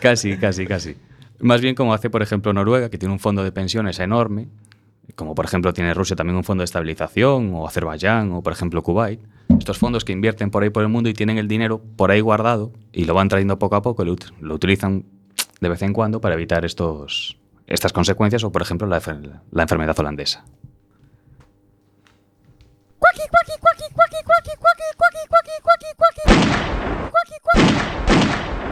[0.00, 0.96] casi, casi, casi.
[1.40, 4.48] Más bien como hace, por ejemplo, Noruega, que tiene un fondo de pensiones enorme,
[5.14, 8.82] como por ejemplo tiene Rusia también un fondo de estabilización, o Azerbaiyán, o por ejemplo
[8.82, 9.20] Kuwait.
[9.58, 12.20] Estos fondos que invierten por ahí por el mundo y tienen el dinero por ahí
[12.20, 15.04] guardado y lo van trayendo poco a poco, lo, lo utilizan
[15.60, 17.36] de vez en cuando para evitar estos,
[17.66, 19.00] estas consecuencias, o por ejemplo la,
[19.50, 20.44] la enfermedad holandesa.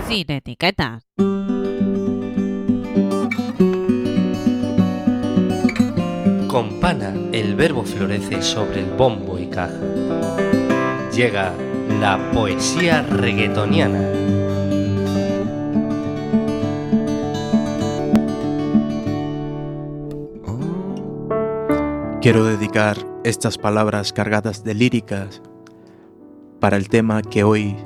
[0.07, 1.07] Sin etiquetas.
[6.59, 9.79] Con pana, el verbo florece sobre el bombo y caja.
[11.15, 11.55] Llega
[12.01, 14.03] la poesía reggaetoniana.
[22.21, 25.41] Quiero dedicar estas palabras cargadas de líricas
[26.59, 27.77] para el tema que hoy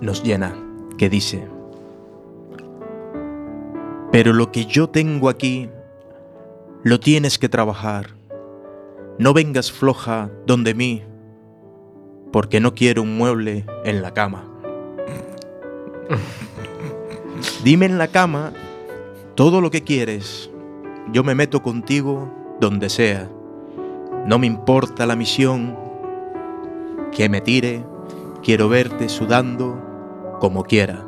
[0.00, 0.52] nos llena,
[0.98, 1.46] que dice,
[4.10, 5.70] pero lo que yo tengo aquí,
[6.86, 8.16] lo tienes que trabajar.
[9.18, 11.02] No vengas floja donde mí,
[12.30, 14.44] porque no quiero un mueble en la cama.
[17.64, 18.52] Dime en la cama
[19.34, 20.48] todo lo que quieres.
[21.12, 23.28] Yo me meto contigo donde sea.
[24.24, 25.76] No me importa la misión
[27.10, 27.84] que me tire.
[28.44, 29.76] Quiero verte sudando
[30.38, 31.05] como quiera.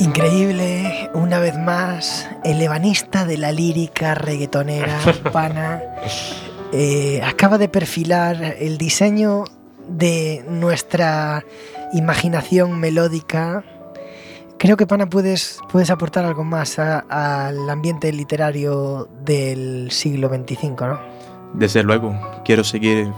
[0.00, 4.98] Increíble, una vez más, el ebanista de la lírica reggaetonera,
[5.30, 5.82] pana,
[6.72, 9.44] eh, acaba de perfilar el diseño
[9.86, 11.44] de nuestra
[11.92, 13.62] imaginación melódica.
[14.58, 20.98] Creo que, pana, puedes, puedes aportar algo más al ambiente literario del siglo XXV, ¿no?
[21.52, 23.12] Desde luego, quiero seguir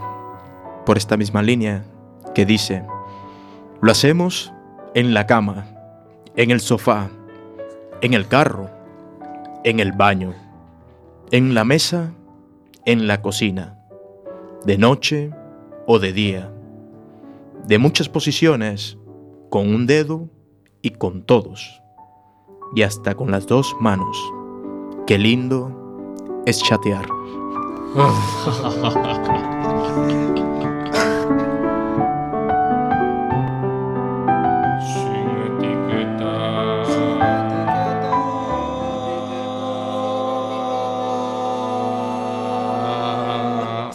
[0.85, 1.85] por esta misma línea
[2.35, 2.83] que dice,
[3.80, 4.53] lo hacemos
[4.95, 5.66] en la cama,
[6.37, 7.11] en el sofá,
[8.01, 8.70] en el carro,
[9.64, 10.35] en el baño,
[11.30, 12.12] en la mesa,
[12.85, 13.78] en la cocina,
[14.64, 15.30] de noche
[15.87, 16.53] o de día,
[17.66, 18.99] de muchas posiciones,
[19.51, 20.28] con un dedo
[20.80, 21.83] y con todos,
[22.74, 24.16] y hasta con las dos manos.
[25.07, 27.07] Qué lindo es chatear.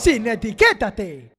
[0.07, 1.33] ¡Sin etiquétate!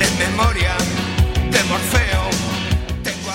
[0.00, 0.72] En memoria
[1.50, 2.30] de Morfeo.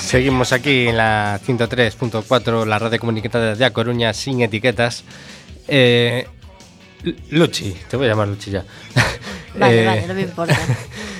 [0.01, 5.03] Seguimos aquí en la 103.4, la radio comunicada de A Coruña, sin etiquetas.
[5.67, 6.27] Eh,
[7.29, 8.65] Luchi, te voy a llamar Luchi ya.
[9.53, 10.57] Vale, Eh, vale, no me importa.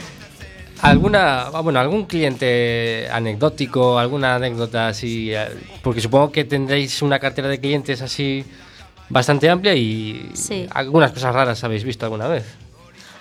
[0.82, 5.34] ¿Alguna, ah, bueno, algún cliente anecdótico, alguna anécdota así?
[5.34, 5.48] eh,
[5.82, 8.44] Porque supongo que tendréis una cartera de clientes así
[9.10, 10.68] bastante amplia y Sí.
[10.72, 12.44] algunas cosas raras habéis visto alguna vez.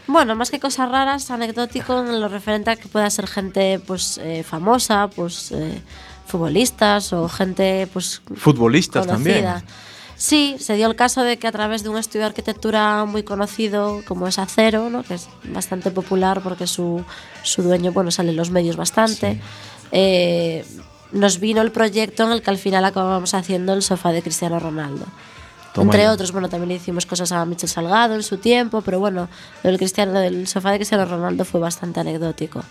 [0.07, 4.19] Bueno, más que cosas raras, anecdótico en lo referente a que pueda ser gente pues
[4.19, 5.81] eh, famosa, pues eh,
[6.27, 9.47] futbolistas o gente pues Futbolistas también.
[10.17, 13.23] Sí, se dio el caso de que a través de un estudio de arquitectura muy
[13.23, 15.03] conocido como es Acero, ¿no?
[15.03, 17.05] que es bastante popular porque su,
[17.43, 19.41] su dueño bueno, sale en los medios bastante,
[19.91, 20.65] eh,
[21.13, 24.59] nos vino el proyecto en el que al final acabamos haciendo el sofá de Cristiano
[24.59, 25.07] Ronaldo.
[25.73, 26.13] Toma Entre ya.
[26.13, 29.29] otros, bueno, también le hicimos cosas a Michel Salgado en su tiempo, pero bueno,
[29.65, 32.63] del, Cristiano, del sofá de Cristiano Ronaldo fue bastante anecdótico.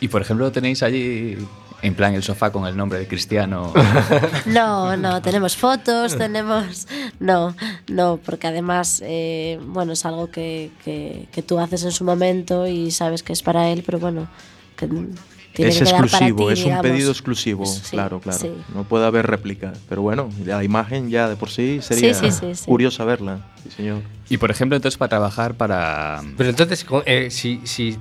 [0.00, 1.36] Y por ejemplo, tenéis allí
[1.84, 3.72] en plan el sofá con el nombre de Cristiano.
[4.46, 6.86] No, no, tenemos fotos, tenemos...
[7.20, 7.54] No,
[7.88, 12.66] no, porque además, eh, bueno, es algo que, que, que tú haces en su momento
[12.66, 14.28] y sabes que es para él, pero bueno,
[14.76, 14.88] que
[15.54, 18.38] tiene es que exclusivo, ti, es un pedido exclusivo, Sí, claro, claro.
[18.38, 18.50] sí.
[18.74, 19.72] No puede haber réplica.
[19.88, 22.64] Pero bueno, la imagen ya de por sí sería sí, sí, sí.
[22.64, 23.46] curiosa verla.
[23.62, 24.02] Sí, señor.
[24.28, 26.22] y por ejemplo, entonces para trabajar para...
[26.36, 27.98] Pero entonces, eh, si, si,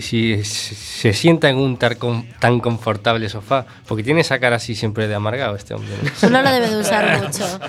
[0.00, 5.14] si se sienta en un tan confortable sofá, porque tiene esa cara así siempre de
[5.14, 5.92] amargado este hombre.
[6.22, 6.30] ¿no?
[6.30, 7.60] No lo debe de usar mucho.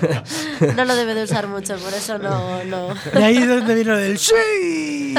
[0.76, 2.64] No lo debe de usar mucho, por eso no...
[2.64, 2.88] no.
[3.18, 5.14] Y ahí es donde vino del ¡Sí!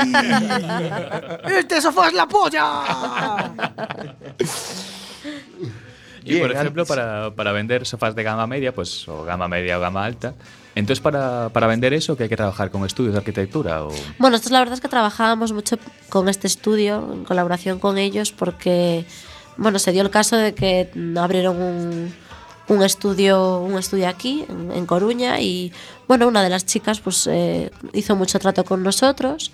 [1.45, 3.51] ¡Este sofá es la polla!
[6.23, 9.81] Y por ejemplo, para, para vender sofás de gama media, pues o gama media o
[9.81, 10.35] gama alta,
[10.79, 13.91] entonces para, para vender eso, que hay que trabajar con estudios de arquitectura o...
[14.17, 15.77] Bueno, esto la verdad es que trabajábamos mucho
[16.09, 19.05] con este estudio, en colaboración con ellos, porque
[19.57, 22.11] bueno, se dio el caso de que abrieron
[22.67, 25.73] un, estudio, un estudio aquí, en, Coruña, y
[26.07, 29.51] bueno, una de las chicas pues eh, hizo mucho trato con nosotros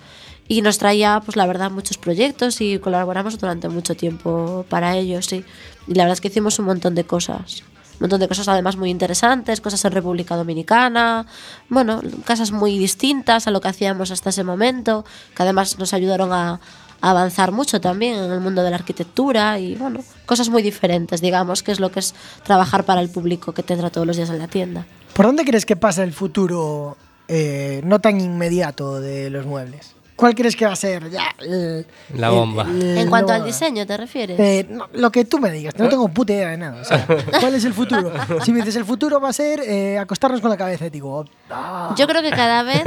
[0.47, 5.33] y nos traía, pues la verdad, muchos proyectos y colaboramos durante mucho tiempo para ellos.
[5.33, 5.43] Y
[5.87, 7.63] la verdad es que hicimos un montón de cosas.
[7.95, 11.25] Un montón de cosas además muy interesantes, cosas en República Dominicana,
[11.69, 16.33] bueno, casas muy distintas a lo que hacíamos hasta ese momento, que además nos ayudaron
[16.33, 16.59] a,
[17.01, 21.61] avanzar mucho también en el mundo de la arquitectura y bueno, cosas muy diferentes, digamos,
[21.61, 24.39] que es lo que es trabajar para el público que tendrá todos los días en
[24.39, 24.87] la tienda.
[25.13, 29.95] ¿Por dónde crees que pasa el futuro eh, no tan inmediato de los muebles?
[30.15, 32.63] ¿Cuál crees que va a ser ya el- La el- bomba.
[32.63, 34.39] el- En cuanto no- al diseño, ¿te refieres?
[34.39, 36.81] Eh, no, lo que tú me digas, no tengo puta idea de nada.
[36.81, 37.05] o sea,
[37.41, 38.11] ¿Cuál es el futuro?
[38.43, 41.93] Si me dices el futuro va a ser eh, acostarnos con la cabeza, digo, ah,
[41.97, 42.83] Yo creo que cada vez,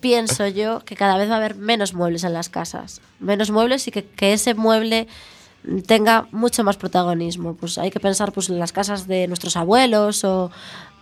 [0.00, 3.00] pienso yo, que cada vez va a haber menos muebles en las casas.
[3.18, 5.08] Menos muebles y que, que ese mueble
[5.86, 7.54] tenga mucho más protagonismo.
[7.54, 10.50] Pues hay que pensar pues, en las casas de nuestros abuelos o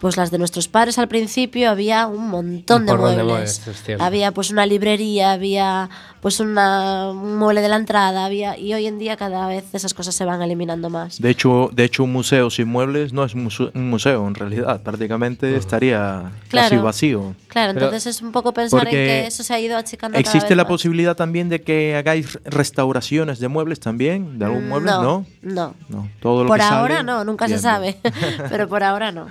[0.00, 3.60] pues las de nuestros padres al principio había un montón de muebles.
[3.98, 5.90] había pues una librería, había
[6.20, 9.94] pues una, un mueble de la entrada, había y hoy en día cada vez esas
[9.94, 11.20] cosas se van eliminando más.
[11.20, 13.48] De hecho, de hecho, un museo sin muebles no es un
[13.90, 14.82] museo en realidad.
[14.82, 16.82] Prácticamente estaría casi Claro.
[16.82, 17.34] vacío.
[17.48, 20.20] Claro, Pero- entonces es un poco pensar en que eso se ha ido achicando cada
[20.20, 20.68] ¿Existe vez la más.
[20.68, 24.38] posibilidad también de que hagáis restauraciones de muebles también?
[24.38, 24.90] ¿De algún mueble?
[24.90, 25.26] No, No.
[25.42, 25.74] no.
[25.88, 26.08] No.
[26.20, 27.96] Todo lo Por que sale, ahora no, nunca se sabe.
[28.50, 29.26] Pero por ahora no.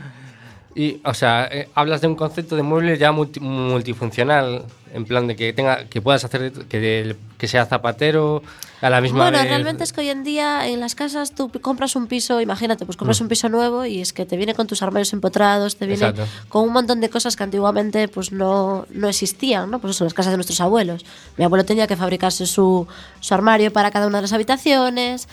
[0.80, 4.64] Y, o sea, eh, hablas de un concepto de mueble ya multi- multifuncional,
[4.94, 8.44] en plan de que tenga, que puedas hacer que, del- que sea zapatero
[8.82, 9.48] a la misma Bueno, vez.
[9.48, 12.96] realmente es que hoy en día en las casas tú compras un piso, imagínate, pues
[12.96, 13.24] compras Mm.
[13.24, 16.32] un piso nuevo y es que te viene con tus armarios empotrados, te viene Exacto.
[16.48, 19.80] con un montón de cosas que antiguamente pues no, no existían, ¿no?
[19.80, 21.06] Pues eso, las casas de nuestros abuelos.
[21.38, 22.88] Mi abuelo tenía que fabricarse su,
[23.20, 25.28] su armario para cada una de las habitaciones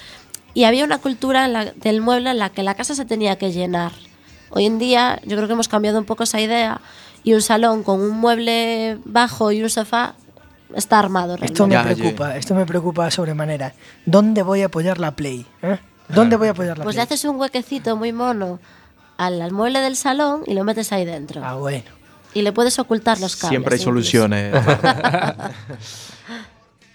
[0.54, 3.36] y había una cultura en la- del mueble en la que la casa se tenía
[3.36, 3.92] que llenar.
[4.50, 6.80] Hoy en día yo creo que hemos cambiado un poco esa idea
[7.22, 10.14] y un salón con un mueble bajo y un sofá
[10.74, 11.36] está armado.
[11.40, 12.00] Esto me realmente.
[12.02, 13.74] preocupa, esto me preocupa sobremanera.
[14.06, 15.46] ¿Dónde voy a apoyar la Play?
[15.62, 15.78] eh?
[16.08, 17.14] ¿Dónde voy a apoyar la Pues le Play?
[17.16, 18.60] haces un huequecito muy mono
[19.16, 21.40] al, al mueble del salón y lo metes ahí dentro.
[21.44, 21.84] Ah, bueno.
[22.34, 23.50] Y le puedes ocultar los cables.
[23.50, 23.90] Siempre hay incluso.
[24.02, 24.54] soluciones.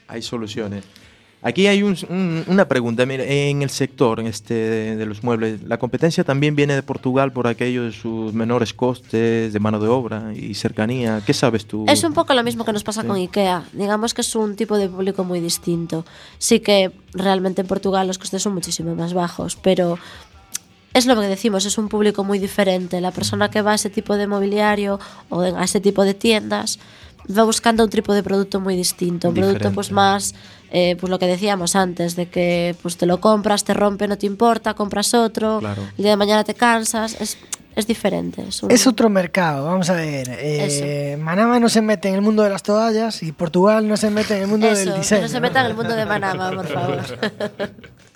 [0.07, 0.83] hay soluciones.
[1.41, 3.05] Aquí hay un- un- una pregunta.
[3.05, 4.53] Mira, en el sector este,
[4.97, 9.53] de, los muebles, la competencia también viene de Portugal por aquello de sus menores costes
[9.53, 11.21] de mano de obra y cercanía.
[11.25, 11.85] ¿Qué sabes tú?
[11.87, 13.07] Es un poco lo mismo que nos pasa Sí.
[13.07, 13.63] con IKEA.
[13.71, 16.05] Digamos que es un tipo de público muy distinto.
[16.39, 19.97] Sí que realmente en Portugal los costes son muchísimo más bajos, pero
[20.93, 22.99] es lo que decimos, es un público muy diferente.
[22.99, 26.79] La persona que va a ese tipo de mobiliario o a ese tipo de tiendas
[27.37, 30.33] va buscando un tipo de producto muy distinto, un producto pues más,
[30.71, 34.17] eh, pues lo que decíamos antes, de que pues te lo compras, te rompe, no
[34.17, 35.81] te importa, compras otro, Claro.
[35.97, 37.37] el día de mañana te cansas, es,
[37.75, 38.43] es diferente.
[38.47, 40.27] Es, un- Es otro mercado, vamos a ver.
[40.31, 44.09] eh, Manama no se mete en el mundo de las toallas y Portugal no se
[44.09, 45.21] mete en el mundo Eso, del diseño.
[45.21, 46.99] no se meta en el mundo de Manama, por favor.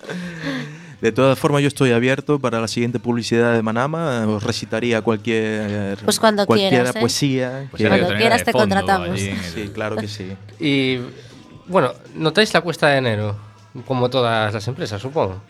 [1.03, 4.25] De todas formas, yo estoy abierto para la siguiente publicidad de Manama.
[4.25, 6.99] Os recitaría cualquier, Pues cuando cualquier quieras, ¿eh?
[7.01, 7.67] poesía.
[7.71, 9.19] Pues que- Cuando quieras te contratamos.
[9.19, 10.31] Sí, claro que sí.
[10.61, 10.99] Y
[11.67, 13.35] bueno, ¿notáis la cuesta de enero?
[13.85, 15.41] Como todas las empresas, supongo.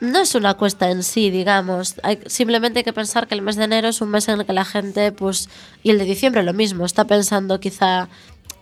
[0.00, 1.94] no es una cuesta en sí, digamos.
[2.02, 4.44] Hay, simplemente hay que pensar que el mes de enero es un mes en el
[4.46, 5.48] que la gente, pues,
[5.84, 8.08] y el de diciembre lo mismo, está pensando quizá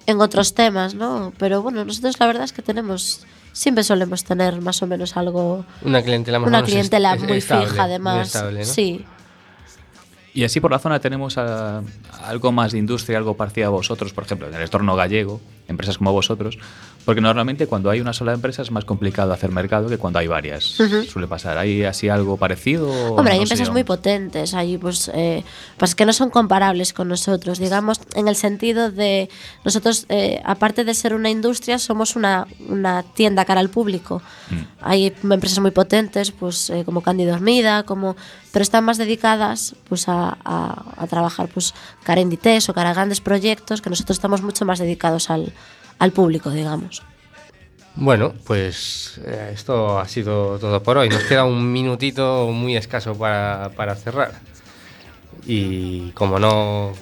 [0.05, 1.33] en otros temas, ¿no?
[1.39, 5.65] Pero bueno, nosotros la verdad es que tenemos, siempre solemos tener más o menos algo,
[5.83, 8.27] Una clientela más o una menos clientela est- muy estable, fija, muy además.
[8.29, 8.65] estable, ¿no?
[8.67, 9.05] Sí.
[10.33, 11.83] Y así por la zona tenemos ah,
[12.25, 15.41] algo más de industria, algo parecido a vosotros, por ejemplo, en el entorno gallego,
[15.71, 16.59] empresas como vosotros,
[17.05, 20.27] porque normalmente cuando hay una sola empresa es más complicado hacer mercado que cuando hay
[20.27, 20.79] varias.
[20.79, 21.05] Ujú.
[21.05, 21.57] Suele pasar.
[21.59, 22.91] ¿Hay así algo parecido?
[23.15, 25.45] Hombre, hay no sé empresas muy potentes ahí, pues, eh,
[25.79, 29.29] pues que no son comparables con nosotros, digamos, en el sentido de
[29.65, 34.23] nosotros, eh, aparte de ser una industria, somos una, una tienda cara al público.
[34.83, 38.17] Hay empresas muy potentes, pues, eh, como Candy Dormida, como,
[38.53, 42.91] pero están más dedicadas, pues, a, a- a trabajar, pues, cara a Inditex o cara
[42.91, 45.53] a grandes proyectos, que nosotros estamos mucho más dedicados al,
[46.01, 47.03] al público, digamos.
[47.95, 51.09] Bueno, pues eh, esto ha sido todo por hoy.
[51.09, 54.33] Nos queda un minutito muy escaso para, para cerrar.
[55.47, 56.93] Y como no...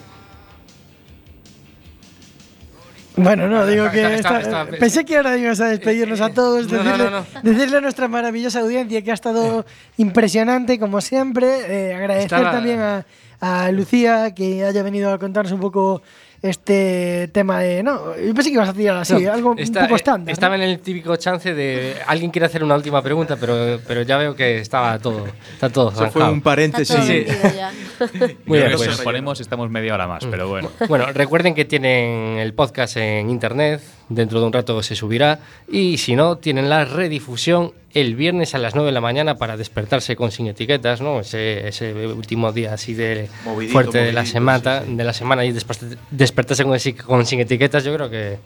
[3.17, 6.71] Bueno, no, digo que Está- esta- está- pensé que ahora ibas a despedirnos a todos,
[6.71, 11.91] no, no, decirle, no, decirle a nuestra maravillosa audiencia que ha estado impresionante, como siempre.
[11.91, 13.05] eh, agradecer también a,
[13.41, 16.01] a Lucía que haya venido a contarnos un poco
[16.43, 17.83] este tema de.
[17.83, 20.33] No, yo pensé que ibas a tirar así, No, algo está- un poco eh, estándar.
[20.33, 24.17] Estaba en el típico chance de alguien quiere hacer una última pregunta, pero, pero ya
[24.19, 26.97] veo que estaba todo, está todo Eso fue un paréntesis.
[27.05, 27.27] Sí.
[28.47, 28.83] Muy bien, pues.
[28.83, 30.71] si nos ponemos estamos media hora más, pero bueno.
[30.89, 35.41] Bueno, recuerden que tienen el podcast en internet, dentro de un rato se subirá,
[35.71, 39.57] y si no, tienen la redifusión el viernes a las 9 de la mañana para
[39.57, 41.21] despertarse con sin etiquetas, ¿no?
[41.21, 44.95] Ese, ese último día así de Movidito, fuerte de la semana, sí, sí.
[44.97, 48.39] de la semana y desper- despertarse con, con sin etiquetas, yo creo que,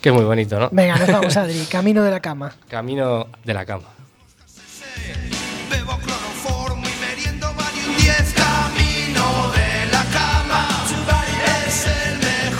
[0.00, 0.68] que es muy bonito, ¿no?
[0.72, 2.54] Venga, nos vamos, Adri, camino de la cama.
[2.68, 3.84] Camino de la cama.